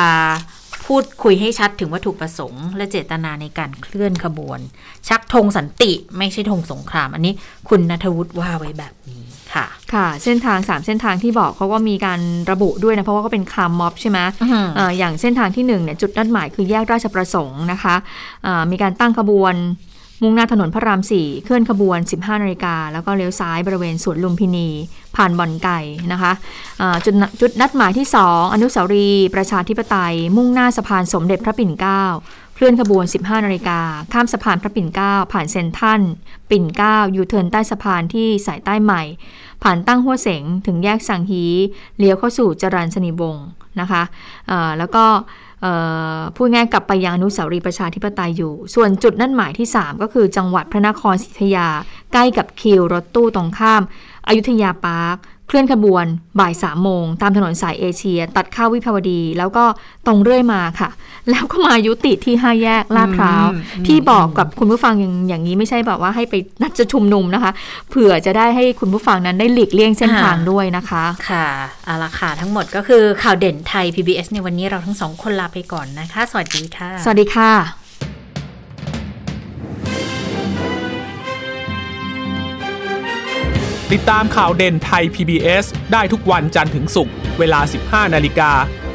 [0.88, 4.58] พูดคุยให้ชัดถึงวัตถุประสงค์ และเจตนาในการเคลื่อนขบวน
[5.08, 7.32] ชักธงสันติไม่ใช่ธงสงคราม อันนี้
[7.68, 9.24] คุณนัทวุฒิว่าไว้แบบนี้
[9.54, 12.20] ค่ะ ค่ะ เส้นทาง 3 เส้นทางที่บอกเขาก็มีการ
[12.50, 14.18] ระบุด้วยนะ เพราะว่าก็เป็นคาร์ม็อบใช่ไหม
[14.76, 17.94] เอ่ออย่างเส้นทางที่1เนี่ยจุดนัดหมายคือแยกราชประสงค์นะคะ
[18.44, 19.54] เอ่อมีการตั้งขบวน
[20.22, 24.68] มุ่งหน้าถนนพระราม4เคลื่อนขบวน 15นาฬิกาแล้วก็เลี้ยวซ้ายบริเวณสวนลุมพินี
[25.16, 25.78] ผ่านบ่อนไก่
[26.12, 26.32] นะคะ
[27.04, 32.04] จุดจุดนัดหมายที่ 2 อนุสาวรีย์ประชาธิปไตย มุ่งหน้าสะพานสมเด็จพระปิ่นเกล้า
[32.54, 33.80] เคลื่อนขบวน 15นาฬิกา
[34.12, 36.00] ข้ามสะพานพระปิ่นเกล้าผ่านเซ็นทรัล
[36.50, 39.02] ปิ่นเกล้ายูเทิร์นใต้สะพานที่สายใต้ใหม่
[39.62, 41.44] ผ่านตั้งฮั่วเส็งถึงแยกซังฮี้
[41.98, 43.46] เลี้ยวเข้าสู่จรัญสนิทวงศ์
[43.80, 44.02] นะคะ
[44.78, 45.04] แล้วก็
[46.36, 51.68] พูดง่ายกลับไปยังอนุสาวรีย์ประชาธิปไตยอยู่ ส่วนจุดนั่นหมายที่ 3 ก็คือจังหวัดพระนครศรีอยุธยา
[52.12, 53.82] ใกล้กับคิวรถตู้ตรงข้าม
[54.26, 56.06] อายุทยาปาร์ค เคลื่อนขบวน
[56.40, 59.64] บ่ายสามโมง ตามถนนสายเอเชีย ตัดเข้าวิภาวดี แล้วก็
[60.06, 60.90] ตรงเรื่อยมาค่ะ
[61.30, 67.52] แล้วก็มายุติที่ห้าแยกลาดพร้าวอืมที่บอกกับคุณผู้ฟังอย่างอย่างนี้ไม่ใช่แบบว่าให้ไปนัดจะชุมนุมนะคะ
[67.90, 71.46] เผื่อจะได้ให้คุณผู้ฟังนั้นได้หลีกเลี่ยงเส้นทางด้วยนะคะค่ะ
[71.84, 77.52] เอาละค่ะทั้งหมดก็คือข่าวเด่นไทย PBS ในวันนี้เราทั้งสองคนลาไปก่อนนะคะ สวัสดีค่ะ สวัสดีค่ะ
[83.92, 87.60] 「ติดตามข่าวเด่นไทย PBS ได้ทุกวันจันทร์ถึงศุกร์เวลา
[88.08, 88.50] 15 นาฬิกา